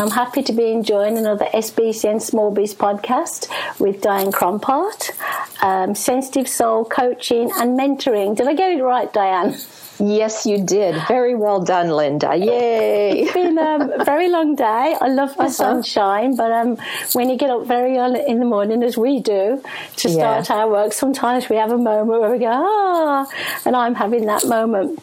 I'm 0.00 0.12
happy 0.12 0.44
to 0.44 0.52
be 0.52 0.70
enjoying 0.70 1.18
another 1.18 1.46
SBCN 1.46 2.22
Small 2.22 2.52
Biz 2.52 2.72
podcast 2.72 3.48
with 3.80 4.00
Diane 4.00 4.30
Crompart, 4.30 5.10
um, 5.60 5.96
sensitive 5.96 6.46
soul 6.46 6.84
coaching 6.84 7.50
and 7.56 7.76
mentoring. 7.76 8.36
Did 8.36 8.46
I 8.46 8.54
get 8.54 8.78
it 8.78 8.80
right, 8.80 9.12
Diane? 9.12 9.56
Yes, 9.98 10.46
you 10.46 10.64
did. 10.64 10.94
Very 11.08 11.34
well 11.34 11.60
done, 11.60 11.90
Linda. 11.90 12.36
Yay! 12.36 13.22
It's 13.22 13.32
been 13.32 13.58
um, 13.58 13.90
a 13.90 14.04
very 14.04 14.28
long 14.28 14.54
day. 14.54 14.94
I 15.00 15.08
love 15.08 15.34
the 15.34 15.40
uh-huh. 15.40 15.50
sunshine, 15.50 16.36
but 16.36 16.52
um, 16.52 16.78
when 17.14 17.28
you 17.28 17.36
get 17.36 17.50
up 17.50 17.66
very 17.66 17.98
early 17.98 18.22
in 18.24 18.38
the 18.38 18.44
morning, 18.44 18.84
as 18.84 18.96
we 18.96 19.18
do, 19.18 19.60
to 19.96 20.08
start 20.08 20.48
yeah. 20.48 20.58
our 20.58 20.70
work, 20.70 20.92
sometimes 20.92 21.48
we 21.48 21.56
have 21.56 21.72
a 21.72 21.76
moment 21.76 22.20
where 22.20 22.30
we 22.30 22.38
go, 22.38 22.46
ah, 22.52 23.26
and 23.64 23.74
I'm 23.74 23.96
having 23.96 24.26
that 24.26 24.46
moment. 24.46 25.02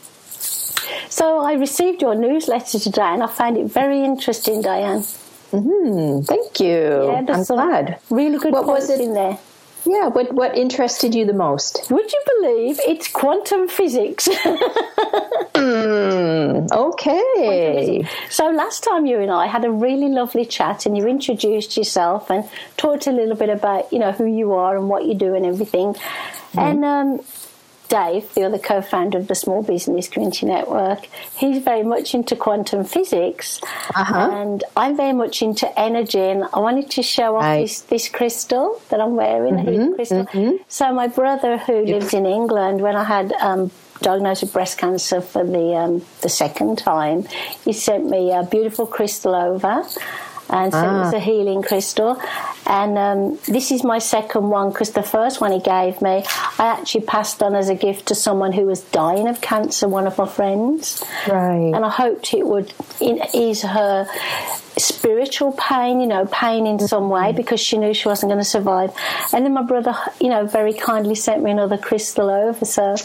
So 1.09 1.39
I 1.39 1.53
received 1.53 2.01
your 2.01 2.15
newsletter 2.15 2.79
today 2.79 3.01
and 3.01 3.23
I 3.23 3.27
found 3.27 3.57
it 3.57 3.67
very 3.67 4.03
interesting, 4.03 4.61
Diane. 4.61 5.03
Mm-hmm. 5.51 6.21
Thank 6.23 6.59
you. 6.59 7.11
Yeah, 7.11 7.25
I'm 7.29 7.43
glad. 7.43 7.99
Really 8.09 8.37
good 8.37 8.53
what 8.53 8.65
was 8.65 8.89
it 8.89 8.99
in 8.99 9.13
there. 9.13 9.37
Yeah, 9.87 10.07
what 10.07 10.33
what 10.33 10.57
interested 10.57 11.13
you 11.13 11.25
the 11.25 11.33
most? 11.33 11.91
Would 11.91 12.11
you 12.11 12.21
believe 12.41 12.79
it's 12.87 13.07
quantum 13.07 13.67
physics? 13.67 14.27
mm, 15.53 16.71
okay. 16.71 18.07
So 18.31 18.49
last 18.49 18.83
time 18.83 19.05
you 19.05 19.19
and 19.19 19.29
I 19.29 19.45
had 19.45 19.63
a 19.63 19.69
really 19.69 20.09
lovely 20.09 20.43
chat, 20.45 20.87
and 20.87 20.97
you 20.97 21.05
introduced 21.05 21.77
yourself 21.77 22.31
and 22.31 22.49
talked 22.77 23.05
a 23.05 23.11
little 23.11 23.35
bit 23.35 23.49
about 23.49 23.93
you 23.93 23.99
know 23.99 24.11
who 24.11 24.25
you 24.25 24.53
are 24.53 24.75
and 24.75 24.89
what 24.89 25.05
you 25.05 25.13
do 25.13 25.35
and 25.35 25.45
everything. 25.45 25.93
Mm-hmm. 25.93 26.59
And 26.59 26.83
um, 26.85 27.19
Dave, 27.95 28.33
the 28.33 28.43
other 28.43 28.59
co 28.59 28.81
founder 28.81 29.17
of 29.17 29.27
the 29.27 29.35
Small 29.35 29.63
Business 29.63 30.09
Community 30.09 30.45
Network, 30.45 31.07
he's 31.37 31.63
very 31.63 31.83
much 31.83 32.13
into 32.13 32.35
quantum 32.35 32.83
physics. 32.83 33.61
Uh-huh. 33.95 34.29
And 34.33 34.63
I'm 34.75 34.97
very 34.97 35.13
much 35.13 35.41
into 35.41 35.67
energy. 35.79 36.19
And 36.19 36.43
I 36.53 36.59
wanted 36.59 36.91
to 36.91 37.01
show 37.01 37.37
off 37.37 37.43
right. 37.43 37.61
this, 37.61 37.81
this 37.81 38.09
crystal 38.09 38.81
that 38.89 38.99
I'm 38.99 39.15
wearing, 39.15 39.55
mm-hmm. 39.55 39.93
crystal. 39.93 40.25
Mm-hmm. 40.25 40.57
So, 40.67 40.93
my 40.93 41.07
brother, 41.07 41.57
who 41.57 41.85
lives 41.85 42.13
in 42.13 42.25
England, 42.25 42.81
when 42.81 42.97
I 42.97 43.05
had 43.05 43.31
um, 43.33 43.71
diagnosed 44.01 44.41
with 44.41 44.51
breast 44.51 44.77
cancer 44.77 45.21
for 45.21 45.45
the 45.45 45.75
um, 45.75 46.05
the 46.21 46.29
second 46.29 46.77
time, 46.77 47.23
he 47.63 47.71
sent 47.71 48.09
me 48.09 48.33
a 48.33 48.43
beautiful 48.43 48.85
crystal 48.85 49.33
over 49.33 49.85
and 50.49 50.71
so 50.71 50.79
ah. 50.79 50.95
it 50.95 50.99
was 51.05 51.13
a 51.13 51.19
healing 51.19 51.61
crystal. 51.61 52.21
And 52.67 52.97
um, 52.97 53.39
this 53.47 53.71
is 53.71 53.83
my 53.83 53.99
second 53.99 54.49
one 54.49 54.71
because 54.71 54.91
the 54.91 55.03
first 55.03 55.41
one 55.41 55.51
he 55.51 55.59
gave 55.59 56.01
me, 56.01 56.23
I 56.59 56.67
actually 56.67 57.05
passed 57.05 57.41
on 57.43 57.55
as 57.55 57.69
a 57.69 57.75
gift 57.75 58.07
to 58.07 58.15
someone 58.15 58.51
who 58.51 58.65
was 58.65 58.81
dying 58.81 59.27
of 59.27 59.41
cancer, 59.41 59.87
one 59.87 60.07
of 60.07 60.17
my 60.17 60.27
friends. 60.27 61.03
Right. 61.27 61.71
And 61.73 61.85
I 61.85 61.89
hoped 61.89 62.33
it 62.33 62.45
would 62.45 62.73
ease 62.99 63.61
her 63.61 64.07
spiritual 64.77 65.53
pain, 65.53 66.01
you 66.01 66.07
know, 66.07 66.25
pain 66.25 66.67
in 66.67 66.79
some 66.79 67.09
way 67.09 67.27
mm-hmm. 67.27 67.37
because 67.37 67.59
she 67.59 67.77
knew 67.77 67.93
she 67.93 68.07
wasn't 68.07 68.29
going 68.29 68.43
to 68.43 68.49
survive. 68.49 68.91
And 69.33 69.45
then 69.45 69.53
my 69.53 69.63
brother, 69.63 69.95
you 70.19 70.29
know, 70.29 70.45
very 70.45 70.73
kindly 70.73 71.15
sent 71.15 71.43
me 71.43 71.51
another 71.51 71.77
crystal 71.77 72.29
over. 72.29 72.65
So 72.65 72.95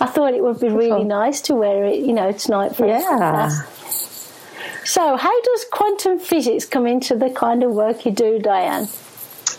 I 0.00 0.06
thought 0.06 0.34
it 0.34 0.42
would 0.42 0.60
be 0.60 0.68
really 0.68 1.04
nice 1.04 1.42
to 1.42 1.54
wear 1.54 1.84
it, 1.84 2.00
you 2.00 2.12
know, 2.12 2.32
tonight 2.32 2.76
for 2.76 2.86
yeah. 2.86 3.62
So, 4.84 5.16
how 5.16 5.42
does 5.42 5.64
quantum 5.70 6.18
physics 6.18 6.64
come 6.64 6.86
into 6.86 7.14
the 7.14 7.30
kind 7.30 7.62
of 7.62 7.72
work 7.72 8.04
you 8.04 8.12
do, 8.12 8.38
Diane? 8.38 8.88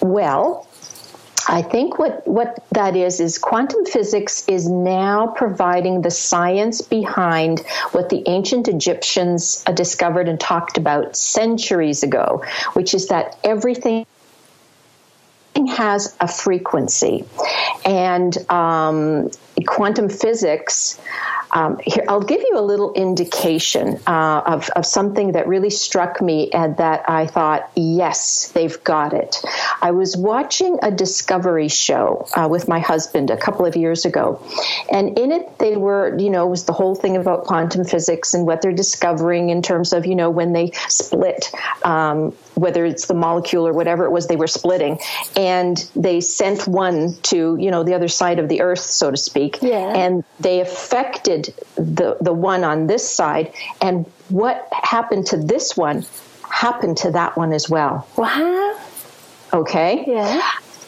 Well, 0.01 0.67
I 1.47 1.61
think 1.61 1.99
what, 1.99 2.25
what 2.27 2.63
that 2.71 2.95
is 2.95 3.19
is 3.19 3.37
quantum 3.37 3.85
physics 3.85 4.47
is 4.47 4.67
now 4.67 5.27
providing 5.27 6.01
the 6.01 6.11
science 6.11 6.81
behind 6.81 7.59
what 7.91 8.09
the 8.09 8.23
ancient 8.27 8.67
Egyptians 8.67 9.63
uh, 9.65 9.71
discovered 9.71 10.27
and 10.27 10.39
talked 10.39 10.77
about 10.77 11.15
centuries 11.15 12.03
ago, 12.03 12.43
which 12.73 12.93
is 12.93 13.07
that 13.07 13.37
everything 13.43 14.05
has 15.69 16.15
a 16.19 16.27
frequency. 16.27 17.25
And 17.85 18.35
um, 18.49 19.29
quantum 19.65 20.09
physics 20.09 20.99
um, 21.53 21.79
here, 21.85 22.03
I'll 22.07 22.21
give 22.21 22.41
you 22.41 22.57
a 22.57 22.61
little 22.61 22.93
indication 22.93 23.99
uh, 24.07 24.41
of, 24.45 24.69
of 24.71 24.85
something 24.85 25.33
that 25.33 25.47
really 25.47 25.69
struck 25.69 26.19
me 26.19 26.49
and 26.51 26.75
that 26.77 27.07
I 27.07 27.27
thought, 27.27 27.69
yes, 27.75 28.51
they've 28.55 28.83
got 28.83 29.13
it. 29.13 29.37
I 29.81 29.91
was 29.91 30.17
watching 30.17 30.79
a 30.81 30.89
discovery 30.89 31.67
show 31.67 32.27
uh, 32.35 32.47
with 32.49 32.67
my 32.67 32.79
husband 32.79 33.29
a 33.29 33.37
couple 33.37 33.67
of 33.67 33.75
years 33.75 34.03
ago, 34.05 34.41
and 34.91 35.17
in 35.19 35.31
it, 35.31 35.59
they 35.59 35.77
were, 35.77 36.17
you 36.17 36.31
know, 36.31 36.47
was 36.47 36.65
the 36.65 36.73
whole 36.73 36.95
thing 36.95 37.17
about 37.17 37.43
quantum 37.43 37.85
physics 37.85 38.33
and 38.33 38.47
what 38.47 38.63
they're 38.63 38.71
discovering 38.71 39.49
in 39.49 39.61
terms 39.61 39.93
of, 39.93 40.07
you 40.07 40.15
know, 40.15 40.31
when 40.31 40.53
they 40.53 40.71
split, 40.87 41.51
um, 41.83 42.31
whether 42.55 42.83
it's 42.83 43.05
the 43.05 43.13
molecule 43.13 43.67
or 43.67 43.73
whatever 43.73 44.05
it 44.05 44.11
was 44.11 44.25
they 44.25 44.35
were 44.35 44.47
splitting, 44.47 44.97
and 45.35 45.87
they 45.95 46.19
sent 46.19 46.67
one 46.67 47.15
to, 47.21 47.57
you 47.59 47.69
know, 47.69 47.83
the 47.83 47.93
other 47.93 48.07
side 48.07 48.39
of 48.39 48.49
the 48.49 48.61
earth, 48.61 48.79
so 48.79 49.11
to 49.11 49.17
speak, 49.17 49.42
yeah. 49.61 49.93
and 49.95 50.23
they 50.39 50.59
affected 50.59 51.53
the 51.75 52.17
the 52.21 52.33
one 52.33 52.63
on 52.63 52.87
this 52.87 53.07
side, 53.07 53.53
and 53.81 54.05
what 54.29 54.67
happened 54.71 55.27
to 55.27 55.37
this 55.37 55.75
one 55.75 56.05
happened 56.49 56.97
to 56.97 57.11
that 57.11 57.35
one 57.35 57.53
as 57.53 57.69
well. 57.69 58.07
Wow. 58.17 58.79
Okay. 59.53 60.03
Yeah. 60.07 60.41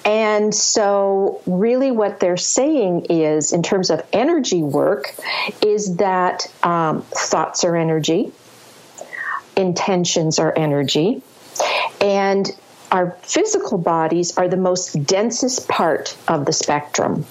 And 0.05 0.53
so, 0.53 1.41
really, 1.47 1.89
what 1.89 2.19
they're 2.19 2.37
saying 2.37 3.07
is, 3.09 3.51
in 3.51 3.63
terms 3.63 3.89
of 3.89 4.05
energy 4.13 4.61
work, 4.61 5.15
is 5.65 5.97
that 5.97 6.45
um, 6.61 7.01
thoughts 7.01 7.63
are 7.63 7.75
energy, 7.75 8.31
intentions 9.57 10.37
are 10.37 10.53
energy, 10.55 11.23
and 11.99 12.47
our 12.95 13.11
physical 13.23 13.77
bodies 13.77 14.37
are 14.37 14.47
the 14.47 14.55
most 14.55 15.05
densest 15.05 15.67
part 15.67 16.15
of 16.29 16.45
the 16.45 16.53
spectrum. 16.53 17.25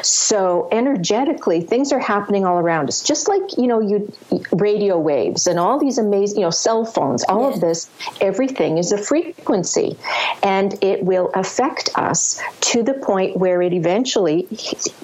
So 0.00 0.68
energetically, 0.70 1.60
things 1.60 1.90
are 1.90 1.98
happening 1.98 2.44
all 2.44 2.58
around 2.58 2.88
us. 2.88 3.02
Just 3.02 3.26
like, 3.26 3.58
you 3.58 3.66
know, 3.66 3.80
you 3.80 4.12
radio 4.52 4.96
waves 4.96 5.48
and 5.48 5.58
all 5.58 5.80
these 5.80 5.98
amazing, 5.98 6.38
you 6.38 6.44
know, 6.44 6.50
cell 6.50 6.84
phones, 6.84 7.24
all 7.24 7.52
of 7.52 7.60
this, 7.60 7.90
everything 8.20 8.78
is 8.78 8.92
a 8.92 8.98
frequency. 8.98 9.98
And 10.44 10.78
it 10.84 11.02
will 11.02 11.32
affect 11.34 11.90
us 11.96 12.40
to 12.72 12.84
the 12.84 12.94
point 12.94 13.36
where 13.36 13.60
it 13.60 13.72
eventually 13.72 14.46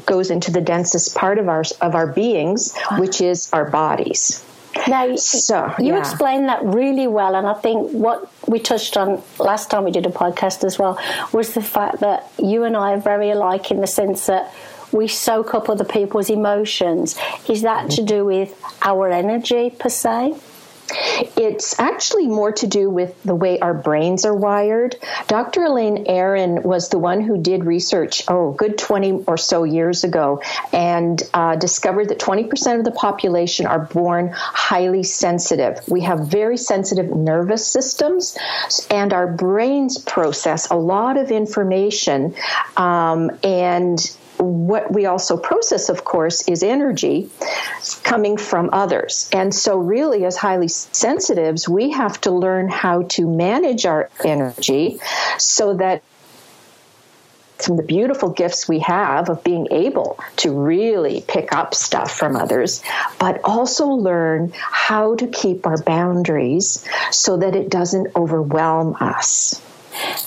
goes 0.06 0.30
into 0.30 0.52
the 0.52 0.60
densest 0.60 1.16
part 1.16 1.38
of 1.38 1.48
our 1.48 1.64
of 1.80 1.96
our 1.96 2.06
beings, 2.06 2.72
which 2.98 3.20
is 3.20 3.52
our 3.52 3.68
bodies. 3.68 4.44
Now, 4.88 5.16
so, 5.16 5.72
you 5.78 5.94
yeah. 5.94 5.98
explained 5.98 6.48
that 6.48 6.64
really 6.64 7.06
well, 7.06 7.36
and 7.36 7.46
I 7.46 7.54
think 7.54 7.90
what 7.92 8.28
we 8.46 8.58
touched 8.58 8.96
on 8.96 9.22
last 9.38 9.70
time 9.70 9.84
we 9.84 9.90
did 9.90 10.06
a 10.06 10.10
podcast 10.10 10.64
as 10.64 10.78
well 10.78 10.98
was 11.32 11.54
the 11.54 11.62
fact 11.62 12.00
that 12.00 12.30
you 12.42 12.64
and 12.64 12.76
I 12.76 12.92
are 12.92 13.00
very 13.00 13.30
alike 13.30 13.70
in 13.70 13.80
the 13.80 13.86
sense 13.86 14.26
that 14.26 14.52
we 14.92 15.08
soak 15.08 15.54
up 15.54 15.68
other 15.68 15.84
people's 15.84 16.30
emotions. 16.30 17.18
Is 17.48 17.62
that 17.62 17.90
to 17.92 18.02
do 18.02 18.24
with 18.24 18.54
our 18.82 19.10
energy 19.10 19.70
per 19.70 19.88
se? 19.88 20.34
It's 21.36 21.78
actually 21.78 22.26
more 22.26 22.52
to 22.52 22.66
do 22.66 22.90
with 22.90 23.20
the 23.22 23.34
way 23.34 23.58
our 23.58 23.74
brains 23.74 24.24
are 24.24 24.34
wired. 24.34 24.96
Dr. 25.26 25.64
Elaine 25.64 26.06
Aron 26.06 26.62
was 26.62 26.88
the 26.88 26.98
one 26.98 27.20
who 27.20 27.38
did 27.38 27.64
research, 27.64 28.22
oh, 28.28 28.52
good 28.52 28.78
20 28.78 29.24
or 29.26 29.36
so 29.36 29.64
years 29.64 30.04
ago, 30.04 30.42
and 30.72 31.22
uh, 31.32 31.56
discovered 31.56 32.08
that 32.10 32.18
20% 32.18 32.78
of 32.78 32.84
the 32.84 32.92
population 32.92 33.66
are 33.66 33.80
born 33.80 34.30
highly 34.32 35.02
sensitive. 35.02 35.80
We 35.88 36.02
have 36.02 36.28
very 36.28 36.56
sensitive 36.56 37.14
nervous 37.14 37.66
systems, 37.66 38.36
and 38.90 39.12
our 39.12 39.26
brains 39.26 39.98
process 39.98 40.70
a 40.70 40.76
lot 40.76 41.16
of 41.16 41.30
information. 41.30 42.34
Um, 42.76 43.30
and 43.42 43.98
what 44.38 44.92
we 44.92 45.06
also 45.06 45.36
process, 45.36 45.88
of 45.88 46.04
course, 46.04 46.48
is 46.48 46.62
energy 46.62 47.30
coming 48.02 48.36
from 48.36 48.70
others. 48.72 49.28
And 49.32 49.54
so, 49.54 49.78
really, 49.78 50.24
as 50.24 50.36
highly 50.36 50.68
sensitives, 50.68 51.68
we 51.68 51.90
have 51.90 52.20
to 52.22 52.30
learn 52.30 52.68
how 52.68 53.02
to 53.02 53.28
manage 53.28 53.86
our 53.86 54.10
energy 54.24 54.98
so 55.38 55.74
that 55.74 56.02
of 57.68 57.76
the 57.76 57.82
beautiful 57.82 58.30
gifts 58.30 58.68
we 58.68 58.80
have 58.80 59.28
of 59.28 59.42
being 59.44 59.68
able 59.70 60.18
to 60.36 60.52
really 60.52 61.24
pick 61.26 61.52
up 61.54 61.74
stuff 61.74 62.12
from 62.16 62.36
others, 62.36 62.82
but 63.18 63.40
also 63.44 63.86
learn 63.86 64.52
how 64.54 65.14
to 65.16 65.26
keep 65.26 65.66
our 65.66 65.80
boundaries 65.82 66.86
so 67.10 67.38
that 67.38 67.54
it 67.54 67.70
doesn't 67.70 68.14
overwhelm 68.16 68.96
us. 69.00 69.60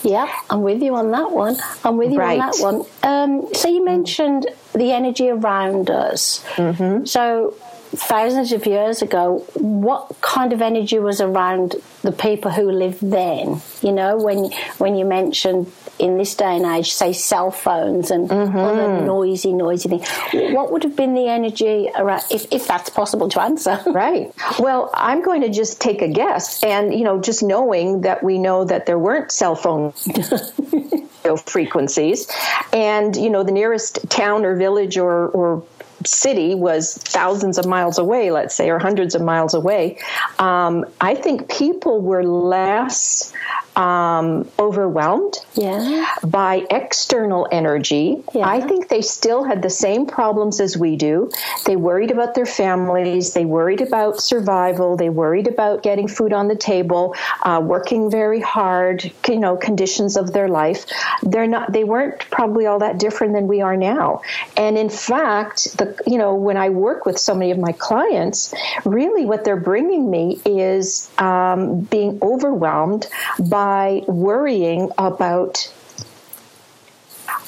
Yeah, 0.04 0.32
I'm 0.50 0.62
with 0.62 0.82
you 0.82 0.96
on 0.96 1.12
that 1.12 1.32
one. 1.32 1.58
I'm 1.84 1.98
with 1.98 2.12
you 2.12 2.20
right. 2.20 2.40
on 2.40 2.52
that 2.52 2.60
one. 2.60 2.86
Um, 3.04 3.54
so 3.54 3.68
you 3.68 3.84
mentioned 3.84 4.48
the 4.74 4.92
energy 4.92 5.30
around 5.30 5.90
us. 5.90 6.44
Mm-hmm. 6.56 7.06
So 7.06 7.56
thousands 7.96 8.52
of 8.52 8.66
years 8.66 9.02
ago, 9.02 9.46
what 9.56 10.16
kind 10.22 10.54
of 10.54 10.62
energy 10.62 11.00
was 11.00 11.22
around 11.22 11.76
the 12.02 12.12
people 12.12 12.52
who 12.52 12.72
lived 12.72 13.00
then? 13.02 13.62
You 13.82 13.92
know, 13.92 14.18
when 14.18 14.52
when 14.78 14.96
you 14.96 15.06
mentioned 15.06 15.72
in 16.00 16.18
this 16.18 16.36
day 16.36 16.58
and 16.58 16.66
age, 16.66 16.94
say 16.94 17.14
cell 17.14 17.52
phones 17.52 18.12
and 18.12 18.30
mm-hmm. 18.30 18.58
other 18.58 19.02
noisy, 19.02 19.54
noisy 19.54 19.90
things, 19.90 20.08
what 20.54 20.72
would 20.72 20.84
have 20.84 20.96
been 20.96 21.16
the 21.16 21.28
energy 21.28 21.90
around, 21.96 22.24
if, 22.30 22.52
if 22.52 22.68
that's 22.68 22.90
possible 22.90 23.30
to 23.30 23.42
answer? 23.42 23.82
right. 23.88 24.32
Well, 24.60 24.92
I'm 24.94 25.24
going 25.24 25.42
to 25.42 25.50
just 25.50 25.82
take 25.82 26.02
a 26.02 26.08
guess, 26.08 26.64
and 26.64 26.94
you 26.94 27.04
know, 27.04 27.20
just 27.22 27.44
knowing 27.44 28.02
that 28.02 28.24
we 28.24 28.38
know 28.38 28.66
that 28.66 28.86
there 28.86 29.00
weren't 29.00 29.32
cell 29.32 29.56
phone 29.56 29.94
frequencies, 31.46 32.28
and 32.74 33.16
you 33.16 33.30
know, 33.30 33.44
the 33.44 33.52
nearest 33.52 34.10
town 34.10 34.46
or 34.46 34.56
village 34.56 34.98
or 34.98 35.28
or 35.30 35.64
city 36.08 36.56
was 36.56 36.96
thousands 36.96 37.58
of 37.58 37.66
miles 37.66 37.98
away, 37.98 38.32
let's 38.32 38.56
say, 38.56 38.70
or 38.70 38.80
hundreds 38.80 39.16
of 39.16 39.22
miles 39.22 39.54
away, 39.54 39.98
um, 40.40 40.86
I 41.02 41.16
think 41.16 41.50
people 41.50 42.02
were 42.02 42.24
less 42.24 43.34
um, 43.78 44.50
overwhelmed 44.58 45.38
yeah. 45.54 46.08
by 46.24 46.66
external 46.72 47.48
energy. 47.52 48.24
Yeah. 48.34 48.50
I 48.50 48.60
think 48.60 48.90
they 48.90 49.04
still 49.04 49.44
had 49.44 49.62
the 49.62 49.70
same 49.70 50.08
problems 50.08 50.60
as 50.60 50.76
we 50.76 50.96
do. 50.96 51.32
They 51.66 51.76
worried 51.76 52.10
about 52.10 52.34
their 52.34 52.48
families. 52.48 53.34
They 53.34 53.46
worried 53.46 53.82
about 53.82 54.20
survival. 54.20 54.98
They 54.98 55.10
worried 55.10 55.48
about 55.48 55.84
getting 55.84 56.08
food 56.08 56.34
on 56.34 56.48
the 56.48 56.56
table, 56.56 57.16
uh, 57.44 57.62
working 57.64 58.10
very 58.10 58.42
hard. 58.42 59.12
You 59.28 59.40
know, 59.40 59.56
conditions 59.58 60.18
of 60.18 60.34
their 60.34 60.48
life. 60.48 60.86
They're 61.22 61.48
not. 61.48 61.72
They 61.72 61.84
weren't 61.84 62.28
probably 62.32 62.66
all 62.66 62.80
that 62.80 62.98
different 62.98 63.34
than 63.34 63.48
we 63.48 63.62
are 63.62 63.78
now. 63.78 64.22
And 64.56 64.78
in 64.78 64.90
fact, 64.90 65.78
the 65.78 65.96
you 66.08 66.18
know 66.18 66.34
when 66.34 66.58
I 66.58 66.70
work 66.70 67.06
with 67.06 67.20
so 67.20 67.36
many 67.36 67.52
of 67.52 67.60
my 67.60 67.74
clients, 67.74 68.56
really 68.86 69.26
what 69.26 69.44
they're 69.44 69.56
bringing 69.56 70.10
me 70.10 70.42
is 70.46 71.12
um, 71.20 71.82
being 71.82 72.18
overwhelmed 72.24 73.06
by 73.38 73.67
by 73.68 74.02
worrying 74.08 74.90
about 74.98 75.54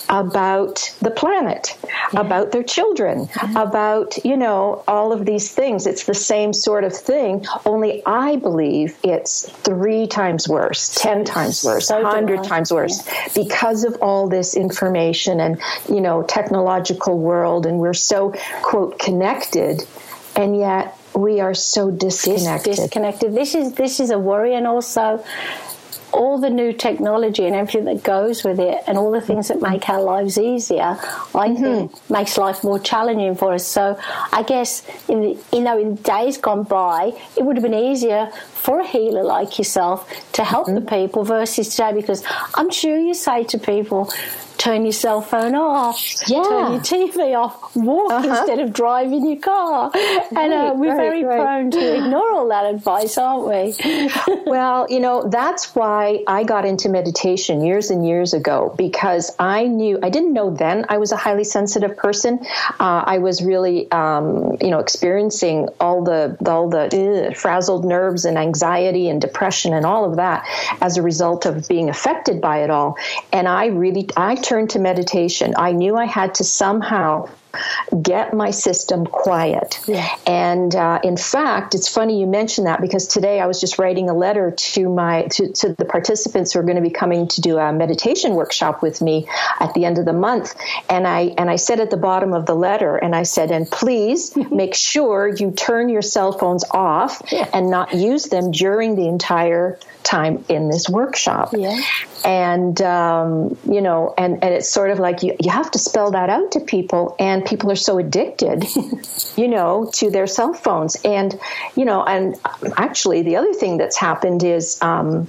about 0.10 0.76
the 1.02 1.12
planet, 1.12 1.78
yeah. 1.86 2.20
about 2.20 2.52
their 2.52 2.64
children, 2.64 3.30
about, 3.56 4.18
you 4.26 4.36
know, 4.36 4.84
all 4.88 5.14
of 5.14 5.22
these 5.26 5.48
things. 5.60 5.86
It's 5.86 6.06
the 6.06 6.20
same 6.34 6.52
sort 6.52 6.84
of 6.84 6.94
thing, 7.12 7.46
only 7.64 8.04
I 8.06 8.38
believe 8.38 8.98
it's 9.04 9.50
three 9.68 10.08
times 10.08 10.50
worse, 10.50 10.84
ten 10.96 11.24
times 11.24 11.64
worse, 11.64 11.90
a 11.92 12.02
hundred 12.16 12.44
times 12.44 12.70
worse 12.72 12.98
because 13.36 13.84
of 13.84 13.94
all 14.02 14.28
this 14.28 14.58
information 14.58 15.40
and, 15.40 15.62
you 15.88 16.02
know, 16.02 16.24
technological 16.24 17.16
world. 17.30 17.66
And 17.68 17.78
we're 17.78 18.02
so, 18.12 18.34
quote, 18.64 18.98
connected. 18.98 19.76
And 20.36 20.58
yet 20.58 20.98
we 21.14 21.40
are 21.40 21.54
so 21.54 21.92
disconnected. 21.92 22.72
Dis- 22.72 22.80
disconnected. 22.80 23.36
This 23.36 23.54
is, 23.54 23.74
this 23.74 24.00
is 24.00 24.10
a 24.10 24.18
worry. 24.18 24.56
And 24.56 24.66
also, 24.66 25.24
all 26.14 26.40
the 26.40 26.50
new 26.50 26.74
technology 26.74 27.46
and 27.46 27.56
everything 27.56 27.86
that 27.86 28.04
goes 28.04 28.44
with 28.44 28.60
it 28.60 28.84
and 28.88 28.98
all 28.98 29.12
the 29.12 29.22
things 29.22 29.48
that 29.48 29.62
make 29.62 29.88
our 29.90 30.02
lives 30.02 30.38
easier, 30.38 30.98
I 31.36 31.50
mm-hmm. 31.50 31.64
think 31.64 32.10
makes 32.10 32.38
life 32.38 32.64
more 32.64 32.80
challenging 32.80 33.36
for 33.36 33.54
us. 33.54 33.68
So 33.68 33.98
I 34.32 34.44
guess 34.44 34.86
in 35.08 35.22
the, 35.22 35.44
you 35.54 35.62
know 35.62 35.80
in 35.80 35.96
days 35.96 36.38
gone 36.38 36.64
by, 36.64 37.14
it 37.38 37.44
would 37.44 37.56
have 37.56 37.64
been 37.64 37.74
easier 37.74 38.32
for 38.54 38.82
a 38.82 38.88
healer 38.88 39.24
like 39.24 39.58
yourself 39.58 40.10
to 40.34 40.44
help 40.44 40.68
mm-hmm. 40.68 40.84
the 40.84 40.90
people 40.90 41.24
versus 41.24 41.70
today 41.70 41.94
because 41.94 42.24
I'm 42.56 42.70
sure 42.70 42.98
you 42.98 43.14
say 43.14 43.44
to 43.46 43.58
people 43.58 44.12
turn 44.60 44.84
your 44.84 44.92
cell 44.92 45.22
phone 45.22 45.56
off, 45.56 46.06
yeah. 46.28 46.44
turn 46.44 46.74
your 46.74 46.82
TV 46.82 47.36
off, 47.36 47.76
walk 47.78 48.12
uh-huh. 48.12 48.28
instead 48.28 48.60
of 48.60 48.74
driving 48.74 49.26
your 49.26 49.40
car. 49.40 49.90
and 49.96 50.54
uh, 50.54 50.74
we're 50.76 50.90
right, 50.90 50.98
very 50.98 51.24
right. 51.24 51.40
prone 51.40 51.72
to 51.72 51.96
ignore 51.96 52.32
all 52.34 52.50
that 52.50 52.66
advice, 52.66 53.18
aren't 53.18 53.48
we? 53.48 53.74
well, 54.46 54.86
you 54.90 55.00
know, 55.00 55.28
that's 55.30 55.74
why 55.76 56.24
I 56.28 56.44
got 56.44 56.66
into 56.66 56.90
meditation 56.90 57.64
years 57.64 57.90
and 57.90 58.06
years 58.06 58.34
ago 58.34 58.76
because 58.78 59.34
I 59.40 59.66
knew, 59.66 59.98
I 60.04 60.10
didn't 60.10 60.34
know 60.34 60.54
then 60.54 60.86
I 60.90 60.98
was 60.98 61.14
a 61.14 61.18
highly 61.18 61.46
sensitive 61.46 61.96
person. 61.96 62.40
Uh, 62.80 63.04
I 63.06 63.20
was 63.20 63.42
really, 63.42 63.90
um, 63.92 64.58
you 64.60 64.72
know, 64.72 64.80
experiencing 64.80 65.70
all 65.80 66.04
the, 66.04 66.38
all 66.46 66.70
the 66.70 67.34
frazzled 67.36 67.86
nerves 67.86 68.26
and 68.26 68.38
anxiety 68.38 69.08
and 69.08 69.22
depression 69.22 69.74
and 69.74 69.86
all 69.86 70.04
of 70.04 70.18
that 70.18 70.46
as 70.82 70.98
a 70.98 71.02
result 71.02 71.46
of 71.46 71.66
being 71.70 71.88
affected 71.88 72.42
by 72.42 72.64
it 72.64 72.70
all. 72.70 72.98
And 73.32 73.48
I 73.48 73.68
really, 73.68 74.10
I 74.18 74.36
turned 74.50 74.72
to 74.72 74.80
meditation. 74.80 75.54
I 75.56 75.74
knew 75.74 75.96
I 75.96 76.06
had 76.06 76.36
to 76.36 76.44
somehow 76.44 77.30
get 78.02 78.34
my 78.34 78.52
system 78.52 79.06
quiet. 79.06 79.80
Yeah. 79.88 80.08
And 80.26 80.76
uh, 80.76 81.00
in 81.04 81.18
fact, 81.18 81.76
it's 81.76 81.88
funny 81.88 82.20
you 82.20 82.28
mentioned 82.28 82.68
that 82.68 82.82
because 82.82 83.08
today 83.08 83.40
I 83.40 83.48
was 83.48 83.60
just 83.60 83.80
writing 83.80 84.10
a 84.10 84.14
letter 84.14 84.52
to 84.52 84.90
my 84.90 85.24
to, 85.32 85.52
to 85.54 85.74
the 85.74 85.86
participants 85.86 86.54
who 86.54 86.60
are 86.60 86.64
going 86.64 86.76
to 86.76 86.82
be 86.82 86.90
coming 86.90 87.28
to 87.28 87.42
do 87.42 87.58
a 87.58 87.74
meditation 87.74 88.34
workshop 88.34 88.82
with 88.82 89.02
me 89.02 89.28
at 89.60 89.74
the 89.74 89.86
end 89.86 89.98
of 89.98 90.06
the 90.06 90.14
month. 90.14 90.56
And 90.90 91.08
I 91.08 91.34
and 91.38 91.50
I 91.50 91.56
said 91.56 91.80
at 91.80 91.90
the 91.90 91.98
bottom 91.98 92.34
of 92.34 92.46
the 92.46 92.56
letter, 92.56 92.96
and 92.96 93.16
I 93.16 93.24
said, 93.24 93.52
and 93.52 93.70
please 93.70 94.36
make 94.52 94.76
sure 94.76 95.28
you 95.28 95.52
turn 95.52 95.90
your 95.90 96.04
cell 96.04 96.32
phones 96.32 96.64
off 96.72 97.22
yeah. 97.32 97.50
and 97.54 97.70
not 97.70 97.94
use 97.94 98.26
them 98.26 98.52
during 98.52 98.96
the 98.96 99.08
entire 99.08 99.80
time 100.10 100.44
in 100.50 100.70
this 100.70 100.90
workshop. 100.90 101.54
Yeah. 101.56 101.80
And 102.26 102.82
um, 102.82 103.58
you 103.70 103.82
know, 103.82 104.14
and 104.18 104.44
and 104.44 104.54
it's 104.54 104.70
sort 104.70 104.92
of 104.92 105.00
like 105.00 105.24
you 105.24 105.36
you 105.40 105.52
have 105.52 105.72
to 105.72 105.80
spell 105.80 106.12
that 106.12 106.30
out 106.30 106.52
to 106.54 106.60
people 106.60 107.16
and 107.20 107.46
people 107.46 107.72
are 107.72 107.76
so 107.76 107.98
addicted, 107.98 108.64
you 109.36 109.48
know, 109.48 109.90
to 109.96 110.10
their 110.10 110.28
cell 110.28 110.54
phones. 110.54 110.96
And, 111.04 111.38
you 111.76 111.86
know, 111.86 112.04
and 112.04 112.36
actually 112.78 113.24
the 113.24 113.36
other 113.36 113.54
thing 113.54 113.78
that's 113.78 113.98
happened 113.98 114.44
is, 114.44 114.82
um, 114.82 115.28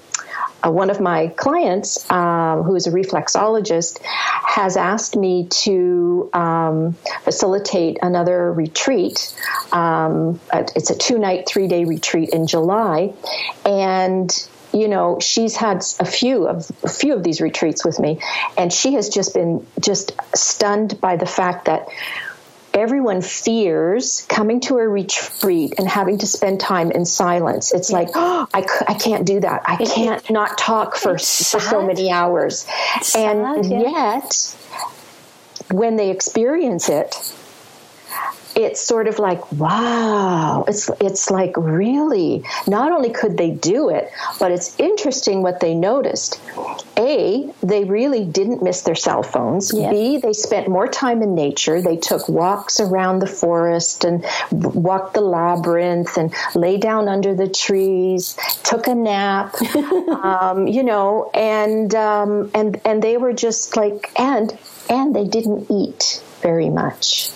uh, 0.62 0.70
one 0.70 0.90
of 0.90 1.00
my 1.00 1.28
clients, 1.28 2.04
uh, 2.10 2.62
who 2.62 2.76
is 2.76 2.86
a 2.86 2.90
reflexologist, 2.90 3.98
has 4.02 4.76
asked 4.76 5.16
me 5.16 5.46
to 5.48 6.28
um, 6.34 6.92
facilitate 7.22 7.98
another 8.02 8.52
retreat. 8.52 9.34
Um, 9.72 10.38
it's 10.52 10.90
a 10.90 10.98
two 10.98 11.18
night, 11.18 11.48
three 11.48 11.66
day 11.66 11.84
retreat 11.86 12.28
in 12.30 12.46
July. 12.46 13.14
And 13.64 14.30
you 14.72 14.88
know 14.88 15.18
she's 15.20 15.56
had 15.56 15.84
a 15.98 16.04
few 16.04 16.46
of 16.46 16.70
a 16.82 16.88
few 16.88 17.14
of 17.14 17.22
these 17.22 17.40
retreats 17.40 17.84
with 17.84 17.98
me 17.98 18.20
and 18.56 18.72
she 18.72 18.94
has 18.94 19.08
just 19.08 19.34
been 19.34 19.66
just 19.80 20.12
stunned 20.34 21.00
by 21.00 21.16
the 21.16 21.26
fact 21.26 21.64
that 21.66 21.88
everyone 22.72 23.20
fears 23.20 24.24
coming 24.28 24.60
to 24.60 24.78
a 24.78 24.88
retreat 24.88 25.74
and 25.78 25.88
having 25.88 26.18
to 26.18 26.26
spend 26.26 26.60
time 26.60 26.90
in 26.90 27.04
silence. 27.04 27.74
It's 27.74 27.90
like, 27.90 28.08
oh, 28.14 28.46
I, 28.54 28.64
I 28.86 28.94
can't 28.94 29.26
do 29.26 29.40
that. 29.40 29.62
I 29.64 29.76
can't 29.84 30.30
not 30.30 30.56
talk 30.56 30.96
for, 30.96 31.14
for 31.14 31.18
so 31.18 31.84
many 31.84 32.10
hours. 32.10 32.66
and 33.14 33.66
yet, 33.66 34.56
when 35.70 35.96
they 35.96 36.10
experience 36.10 36.88
it, 36.88 37.14
it's 38.64 38.80
sort 38.80 39.08
of 39.08 39.18
like 39.18 39.52
wow 39.52 40.64
it's 40.68 40.90
it's 41.00 41.30
like 41.30 41.54
really 41.56 42.42
not 42.66 42.92
only 42.92 43.10
could 43.10 43.36
they 43.36 43.50
do 43.50 43.88
it 43.88 44.10
but 44.38 44.52
it's 44.52 44.78
interesting 44.78 45.42
what 45.42 45.60
they 45.60 45.74
noticed. 45.74 46.40
A 46.96 47.50
they 47.62 47.84
really 47.84 48.24
didn't 48.24 48.62
miss 48.62 48.82
their 48.82 48.94
cell 48.94 49.22
phones. 49.22 49.72
Yeah. 49.72 49.90
b 49.90 50.18
they 50.18 50.32
spent 50.32 50.68
more 50.68 50.88
time 50.88 51.22
in 51.22 51.34
nature. 51.34 51.80
They 51.80 51.96
took 51.96 52.28
walks 52.28 52.80
around 52.80 53.20
the 53.20 53.26
forest 53.26 54.04
and 54.04 54.24
walked 54.50 55.14
the 55.14 55.20
labyrinth 55.20 56.16
and 56.16 56.32
lay 56.54 56.76
down 56.76 57.08
under 57.08 57.34
the 57.34 57.48
trees 57.48 58.36
took 58.64 58.86
a 58.86 58.94
nap 58.94 59.54
um, 60.08 60.66
you 60.66 60.82
know 60.82 61.30
and 61.34 61.94
um, 61.94 62.50
and 62.54 62.80
and 62.84 63.02
they 63.02 63.16
were 63.16 63.32
just 63.32 63.76
like 63.76 64.10
and 64.18 64.56
and 64.88 65.14
they 65.14 65.24
didn't 65.24 65.70
eat 65.70 66.22
very 66.42 66.70
much 66.70 67.30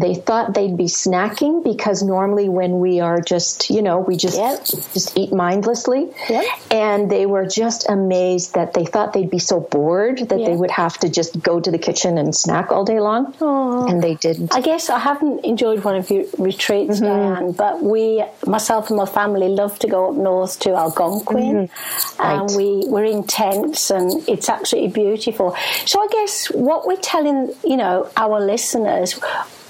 they 0.00 0.14
thought 0.14 0.54
they'd 0.54 0.76
be 0.76 0.84
snacking 0.84 1.64
because 1.64 2.02
normally 2.02 2.48
when 2.48 2.80
we 2.80 3.00
are 3.00 3.20
just, 3.20 3.70
you 3.70 3.82
know, 3.82 3.98
we 3.98 4.16
just 4.16 4.36
yep. 4.36 4.64
just 4.64 5.16
eat 5.16 5.32
mindlessly. 5.32 6.10
Yep. 6.28 6.44
And 6.70 7.10
they 7.10 7.26
were 7.26 7.46
just 7.46 7.88
amazed 7.88 8.54
that 8.54 8.74
they 8.74 8.84
thought 8.84 9.12
they'd 9.12 9.30
be 9.30 9.38
so 9.38 9.60
bored 9.60 10.18
that 10.28 10.38
yep. 10.38 10.48
they 10.48 10.56
would 10.56 10.70
have 10.70 10.98
to 10.98 11.08
just 11.08 11.40
go 11.42 11.60
to 11.60 11.70
the 11.70 11.78
kitchen 11.78 12.18
and 12.18 12.34
snack 12.34 12.70
all 12.70 12.84
day 12.84 13.00
long. 13.00 13.32
Aww. 13.34 13.90
And 13.90 14.02
they 14.02 14.14
didn't. 14.14 14.54
I 14.54 14.60
guess 14.60 14.90
I 14.90 14.98
haven't 14.98 15.44
enjoyed 15.44 15.84
one 15.84 15.96
of 15.96 16.10
your 16.10 16.24
retreats, 16.38 17.00
mm-hmm. 17.00 17.04
Diane, 17.04 17.52
but 17.52 17.82
we, 17.82 18.24
myself 18.46 18.90
and 18.90 18.96
my 18.96 19.06
family, 19.06 19.48
love 19.48 19.78
to 19.80 19.88
go 19.88 20.10
up 20.10 20.16
north 20.16 20.58
to 20.60 20.74
Algonquin. 20.74 21.68
Mm-hmm. 21.68 22.22
Right. 22.22 22.40
And 22.40 22.56
we, 22.56 22.88
we're 22.88 23.04
in 23.04 23.24
tents 23.24 23.90
and 23.90 24.26
it's 24.28 24.48
absolutely 24.48 24.90
beautiful. 24.90 25.56
So 25.86 26.00
I 26.00 26.08
guess 26.10 26.50
what 26.50 26.86
we're 26.86 26.96
telling, 26.96 27.52
you 27.64 27.76
know, 27.76 28.10
our 28.16 28.40
listeners, 28.40 29.18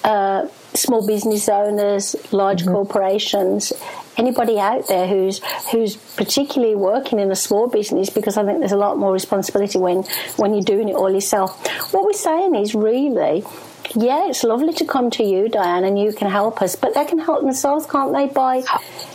uh, 0.08 0.48
small 0.72 1.06
business 1.06 1.48
owners, 1.50 2.16
large 2.32 2.62
mm-hmm. 2.62 2.72
corporations, 2.72 3.74
anybody 4.16 4.58
out 4.58 4.88
there 4.88 5.06
who's 5.06 5.40
who's 5.70 5.96
particularly 6.16 6.74
working 6.74 7.18
in 7.20 7.30
a 7.30 7.36
small 7.36 7.68
business 7.68 8.08
because 8.08 8.38
I 8.38 8.44
think 8.44 8.60
there's 8.60 8.72
a 8.72 8.78
lot 8.78 8.96
more 8.96 9.12
responsibility 9.12 9.78
when 9.78 10.04
when 10.36 10.54
you're 10.54 10.70
doing 10.74 10.88
it 10.88 10.94
all 10.94 11.12
yourself. 11.12 11.50
What 11.92 12.04
we're 12.04 12.14
saying 12.14 12.54
is 12.54 12.74
really 12.74 13.44
Yeah, 13.94 14.28
it's 14.28 14.44
lovely 14.44 14.72
to 14.74 14.84
come 14.84 15.10
to 15.12 15.24
you, 15.24 15.48
Diane, 15.48 15.84
and 15.84 15.98
you 15.98 16.12
can 16.12 16.30
help 16.30 16.62
us. 16.62 16.76
But 16.76 16.94
they 16.94 17.04
can 17.04 17.18
help 17.18 17.42
themselves, 17.42 17.86
can't 17.86 18.12
they, 18.12 18.26
by 18.26 18.62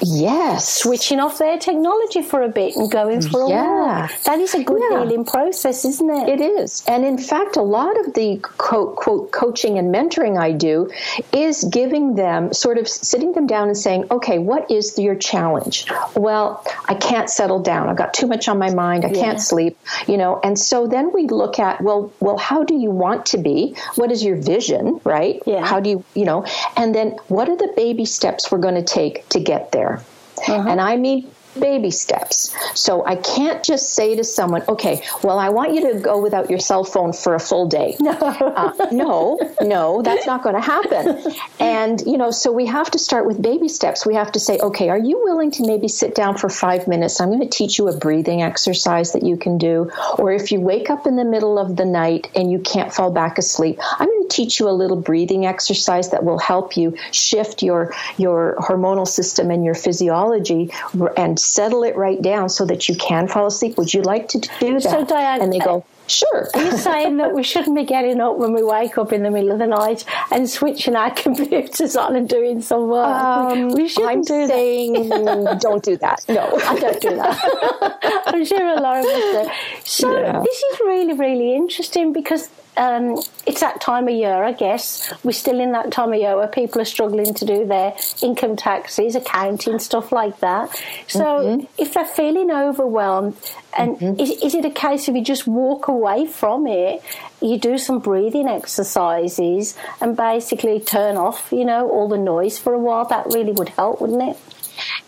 yes 0.01 0.83
switching 0.83 1.19
off 1.19 1.37
their 1.37 1.57
technology 1.57 2.21
for 2.21 2.41
a 2.41 2.49
bit 2.49 2.75
and 2.75 2.91
going 2.91 3.21
for 3.21 3.43
a 3.43 3.49
yeah. 3.49 4.01
walk. 4.01 4.11
That 4.25 4.39
is 4.39 4.53
a 4.53 4.63
good 4.63 4.81
yeah. 4.89 5.03
healing 5.03 5.23
process, 5.23 5.85
isn't 5.85 6.09
it? 6.09 6.27
It 6.27 6.41
is. 6.41 6.83
And 6.87 7.05
in 7.05 7.17
fact, 7.17 7.55
a 7.55 7.61
lot 7.61 7.97
of 8.05 8.13
the 8.13 8.37
quote, 8.37 8.97
quote 8.97 9.31
coaching 9.31 9.77
and 9.77 9.93
mentoring 9.93 10.37
I 10.37 10.51
do 10.51 10.91
is 11.31 11.63
giving 11.63 12.15
them 12.15 12.51
sort 12.53 12.77
of 12.77 12.87
sitting 12.87 13.33
them 13.33 13.47
down 13.47 13.67
and 13.69 13.77
saying, 13.77 14.07
okay, 14.11 14.39
what 14.39 14.69
is 14.69 14.97
your 14.99 15.15
challenge? 15.15 15.85
Well, 16.15 16.63
I 16.85 16.95
can't 16.95 17.29
settle 17.29 17.59
down. 17.59 17.89
I've 17.89 17.95
got 17.95 18.13
too 18.13 18.27
much 18.27 18.47
on 18.49 18.57
my 18.57 18.73
mind. 18.73 19.05
I 19.05 19.09
yeah. 19.09 19.21
can't 19.21 19.41
sleep, 19.41 19.77
you 20.07 20.17
know. 20.17 20.39
And 20.43 20.59
so 20.59 20.87
then 20.87 21.11
we 21.13 21.27
look 21.27 21.59
at, 21.59 21.81
well, 21.81 22.11
well, 22.19 22.37
how 22.37 22.63
do 22.63 22.75
you 22.75 22.91
want 22.91 23.25
to 23.27 23.37
be? 23.37 23.75
What 23.95 24.11
is 24.11 24.23
your 24.23 24.37
vision, 24.63 24.99
right? 25.03 25.41
Yeah. 25.45 25.65
How 25.65 25.79
do 25.79 25.89
you, 25.89 26.03
you 26.15 26.25
know, 26.25 26.45
and 26.77 26.93
then 26.95 27.11
what 27.27 27.49
are 27.49 27.57
the 27.57 27.71
baby 27.75 28.05
steps 28.05 28.51
we're 28.51 28.59
going 28.59 28.75
to 28.75 28.83
take 28.83 29.27
to 29.29 29.39
get 29.39 29.71
there? 29.71 30.03
Uh-huh. 30.47 30.65
And 30.67 30.81
I 30.81 30.97
mean 30.97 31.29
baby 31.59 31.91
steps. 31.91 32.53
So 32.73 33.05
I 33.05 33.15
can't 33.15 33.63
just 33.63 33.93
say 33.93 34.15
to 34.15 34.23
someone, 34.23 34.63
okay, 34.67 35.03
well, 35.23 35.39
I 35.39 35.49
want 35.49 35.73
you 35.73 35.93
to 35.93 35.99
go 35.99 36.21
without 36.21 36.49
your 36.49 36.59
cell 36.59 36.83
phone 36.83 37.13
for 37.13 37.35
a 37.35 37.39
full 37.39 37.67
day. 37.67 37.95
No, 37.99 38.11
uh, 38.11 38.87
no, 38.91 39.39
no, 39.61 40.01
that's 40.01 40.25
not 40.25 40.43
going 40.43 40.55
to 40.55 40.61
happen. 40.61 41.33
And, 41.59 42.01
you 42.01 42.17
know, 42.17 42.31
so 42.31 42.51
we 42.51 42.65
have 42.65 42.91
to 42.91 42.99
start 42.99 43.25
with 43.25 43.41
baby 43.41 43.69
steps. 43.69 44.05
We 44.05 44.15
have 44.15 44.31
to 44.33 44.39
say, 44.39 44.59
okay, 44.59 44.89
are 44.89 44.97
you 44.97 45.21
willing 45.23 45.51
to 45.51 45.65
maybe 45.65 45.87
sit 45.87 46.15
down 46.15 46.37
for 46.37 46.49
five 46.49 46.87
minutes? 46.87 47.21
I'm 47.21 47.29
going 47.29 47.41
to 47.41 47.49
teach 47.49 47.77
you 47.77 47.87
a 47.87 47.97
breathing 47.97 48.41
exercise 48.41 49.13
that 49.13 49.23
you 49.23 49.37
can 49.37 49.57
do. 49.57 49.91
Or 50.17 50.31
if 50.31 50.51
you 50.51 50.59
wake 50.59 50.89
up 50.89 51.07
in 51.07 51.15
the 51.15 51.25
middle 51.25 51.57
of 51.57 51.75
the 51.75 51.85
night 51.85 52.29
and 52.35 52.51
you 52.51 52.59
can't 52.59 52.93
fall 52.93 53.11
back 53.11 53.37
asleep, 53.37 53.79
I'm 53.99 54.07
going 54.07 54.27
to 54.27 54.35
teach 54.35 54.59
you 54.59 54.69
a 54.69 54.71
little 54.71 54.99
breathing 54.99 55.45
exercise 55.45 56.09
that 56.09 56.23
will 56.23 56.39
help 56.39 56.77
you 56.77 56.97
shift 57.11 57.63
your, 57.63 57.93
your 58.17 58.55
hormonal 58.59 59.07
system 59.07 59.51
and 59.51 59.63
your 59.63 59.75
physiology 59.75 60.71
and 61.17 61.39
settle 61.43 61.83
it 61.83 61.95
right 61.95 62.21
down 62.21 62.49
so 62.49 62.65
that 62.65 62.87
you 62.87 62.95
can 62.95 63.27
fall 63.27 63.47
asleep. 63.47 63.77
Would 63.77 63.93
you 63.93 64.01
like 64.01 64.27
to 64.29 64.39
do 64.39 64.73
that? 64.73 64.83
So, 64.83 65.05
Diane, 65.05 65.41
and 65.41 65.51
they 65.51 65.59
go, 65.59 65.85
Sure. 66.07 66.49
Are 66.53 66.61
you 66.61 66.77
saying 66.77 67.17
that 67.17 67.33
we 67.33 67.43
shouldn't 67.43 67.75
be 67.75 67.85
getting 67.85 68.19
up 68.19 68.37
when 68.37 68.53
we 68.53 68.61
wake 68.61 68.97
up 68.97 69.13
in 69.13 69.23
the 69.23 69.31
middle 69.31 69.51
of 69.51 69.59
the 69.59 69.67
night 69.67 70.03
and 70.31 70.49
switching 70.49 70.95
our 70.95 71.11
computers 71.15 71.95
on 71.95 72.15
and 72.15 72.27
doing 72.27 72.61
some 72.61 72.89
work? 72.89 73.07
Um, 73.07 73.69
we 73.69 73.87
shouldn't 73.87 74.11
I'm 74.11 74.21
do 74.21 74.47
saying 74.47 75.09
that. 75.09 75.59
don't 75.61 75.83
do 75.83 75.95
that. 75.97 76.25
No, 76.27 76.59
I 76.63 76.79
don't 76.79 77.01
do 77.01 77.15
that. 77.15 78.23
I'm 78.27 78.43
sure 78.43 78.77
a 78.77 78.81
lot 78.81 78.97
of 78.97 79.05
us 79.05 79.47
do. 79.47 79.53
So 79.85 80.19
yeah. 80.19 80.41
this 80.41 80.57
is 80.57 80.79
really, 80.81 81.13
really 81.13 81.55
interesting 81.55 82.11
because 82.11 82.49
um, 82.77 83.21
it's 83.45 83.61
that 83.61 83.81
time 83.81 84.07
of 84.07 84.13
year, 84.13 84.43
I 84.43 84.53
guess. 84.53 85.13
We're 85.23 85.31
still 85.31 85.59
in 85.59 85.71
that 85.73 85.91
time 85.91 86.13
of 86.13 86.19
year 86.19 86.35
where 86.35 86.47
people 86.47 86.81
are 86.81 86.85
struggling 86.85 87.33
to 87.33 87.45
do 87.45 87.65
their 87.65 87.95
income 88.21 88.55
taxes, 88.55 89.15
accounting, 89.15 89.79
stuff 89.79 90.11
like 90.11 90.39
that. 90.39 90.69
So 91.07 91.23
mm-hmm. 91.23 91.65
if 91.77 91.93
they're 91.93 92.05
feeling 92.05 92.51
overwhelmed, 92.51 93.37
and 93.77 93.97
mm-hmm. 93.97 94.19
is, 94.19 94.31
is 94.43 94.55
it 94.55 94.65
a 94.65 94.71
case 94.71 95.07
of 95.07 95.15
you 95.15 95.23
just 95.23 95.47
walk 95.47 95.87
away 95.87 96.25
from 96.25 96.67
it, 96.67 97.03
you 97.41 97.57
do 97.57 97.77
some 97.77 97.99
breathing 97.99 98.47
exercises, 98.47 99.77
and 100.01 100.15
basically 100.15 100.79
turn 100.79 101.17
off, 101.17 101.51
you 101.51 101.65
know, 101.65 101.89
all 101.89 102.07
the 102.07 102.17
noise 102.17 102.57
for 102.57 102.73
a 102.73 102.79
while? 102.79 103.05
That 103.05 103.27
really 103.27 103.51
would 103.51 103.69
help, 103.69 104.01
wouldn't 104.01 104.21
it? 104.21 104.37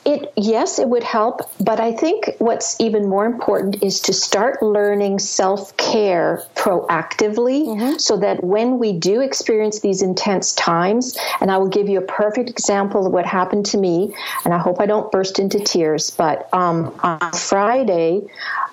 It 0.06 0.32
yes, 0.38 0.78
it 0.78 0.88
would 0.88 1.04
help, 1.04 1.42
but 1.60 1.80
I 1.80 1.92
think 1.92 2.30
what's 2.38 2.80
even 2.80 3.10
more 3.10 3.26
important 3.26 3.82
is 3.82 4.00
to 4.02 4.14
start 4.14 4.62
learning 4.62 5.18
self-care 5.20 6.44
proactively 6.56 7.66
mm-hmm. 7.66 7.98
so 7.98 8.18
that 8.18 8.44
when 8.44 8.78
we 8.78 8.94
do 8.94 9.22
experience 9.22 9.80
these 9.80 10.04
intense 10.04 10.54
times, 10.54 11.18
and 11.42 11.50
I 11.50 11.58
will 11.58 11.70
give 11.70 11.90
you 11.90 11.98
a 11.98 12.06
perfect 12.06 12.50
example 12.50 13.08
of 13.08 13.14
what 13.14 13.26
happened 13.26 13.66
to 13.68 13.78
me, 13.78 14.14
and 14.44 14.54
I 14.54 14.60
hope 14.60 14.80
I 14.80 14.86
don't 14.86 15.12
burst 15.12 15.40
into 15.40 15.60
tears, 15.60 16.12
but 16.12 16.54
um, 16.54 16.94
on 17.02 17.32
Friday, 17.34 18.22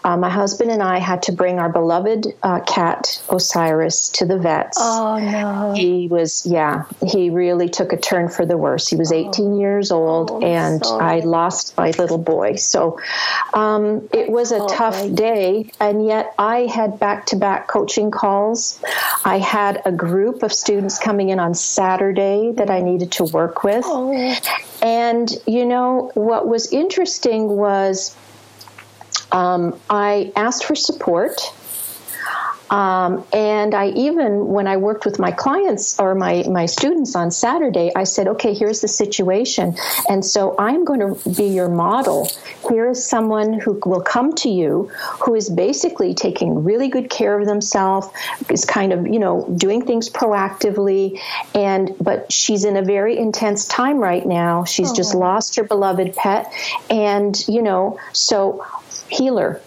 uh, 0.05 0.17
my 0.17 0.29
husband 0.29 0.71
and 0.71 0.83
I 0.83 0.99
had 0.99 1.23
to 1.25 1.33
bring 1.33 1.59
our 1.59 1.69
beloved 1.69 2.27
uh, 2.43 2.61
cat 2.61 3.23
Osiris 3.31 4.09
to 4.11 4.27
the 4.27 4.39
vets. 4.39 4.79
Oh 4.81 5.19
no. 5.19 5.75
He 5.75 6.09
was 6.09 6.45
yeah, 6.45 6.85
he 7.07 7.31
really 7.31 7.69
took 7.69 7.93
a 7.93 7.97
turn 7.97 8.29
for 8.29 8.45
the 8.45 8.57
worse. 8.57 8.89
He 8.89 8.97
was 8.97 9.13
18 9.13 9.31
oh. 9.45 9.61
years 9.61 9.91
old 9.91 10.31
oh, 10.31 10.43
and 10.43 10.83
I 10.85 11.21
lost 11.25 11.77
my 11.77 11.91
little 11.91 12.19
boy. 12.19 12.57
So 12.57 13.01
um, 13.55 14.09
it 14.13 14.29
was 14.31 14.53
a 14.53 14.67
tough 14.67 15.15
day, 15.15 15.71
and 15.81 16.07
yet 16.07 16.35
I 16.39 16.67
had 16.67 16.99
back 16.99 17.27
to 17.27 17.37
back 17.37 17.69
coaching 17.69 18.11
calls. 18.11 18.81
I 19.25 19.39
had 19.39 19.83
a 19.85 19.93
group 19.93 20.43
of 20.43 20.53
students 20.53 20.99
coming 20.99 21.31
in 21.31 21.39
on 21.39 21.55
Saturday 21.55 22.53
that 22.53 22.71
I 22.71 22.81
needed 22.81 23.13
to 23.13 23.25
work 23.25 23.65
with. 23.65 23.85
Oh. 23.87 24.37
And, 24.83 25.31
you 25.47 25.65
know, 25.65 26.11
what 26.15 26.47
was 26.47 26.73
interesting 26.73 27.49
was 27.49 28.17
um, 29.31 29.79
I 29.89 30.33
asked 30.37 30.65
for 30.65 30.75
support 30.75 31.41
um, 32.73 33.23
and 33.35 33.75
I 33.75 33.89
even, 33.89 34.47
when 34.49 34.67
I 34.67 34.79
worked 34.79 35.05
with 35.05 35.19
my 35.19 35.31
clients 35.31 36.01
or 36.01 36.15
my, 36.15 36.43
my 36.49 36.65
students 36.65 37.15
on 37.15 37.31
Saturday, 37.31 37.93
I 37.95 38.05
said, 38.05 38.29
okay, 38.29 38.55
here's 38.55 38.81
the 38.81 38.89
situation. 38.89 39.77
And 40.09 40.25
so 40.25 40.55
I'm 40.59 40.87
going 40.87 41.01
to 41.01 41.31
be 41.37 41.45
your 41.45 41.69
model. 41.69 42.31
Here 42.71 42.89
is 42.89 43.07
someone 43.07 43.61
who 43.61 43.79
will 43.85 44.01
come 44.01 44.35
to 44.37 44.49
you 44.49 44.91
who 45.21 45.35
is 45.35 45.51
basically 45.51 46.15
taking 46.15 46.65
really 46.65 46.89
good 46.89 47.11
care 47.11 47.39
of 47.39 47.47
themselves, 47.47 48.09
is 48.49 48.65
kind 48.65 48.95
of, 48.95 49.07
you 49.07 49.19
know, 49.19 49.47
doing 49.55 49.85
things 49.85 50.09
proactively. 50.09 51.21
And, 51.55 51.95
but 52.01 52.33
she's 52.33 52.65
in 52.65 52.79
a 52.79 52.83
very 52.83 53.19
intense 53.19 53.67
time 53.67 53.99
right 53.99 54.25
now. 54.25 54.65
She's 54.65 54.93
oh. 54.93 54.95
just 54.95 55.15
lost 55.15 55.57
her 55.57 55.65
beloved 55.65 56.17
pet. 56.17 56.51
And, 56.89 57.37
you 57.49 57.61
know, 57.61 58.01
so 58.15 58.65
healer 59.11 59.61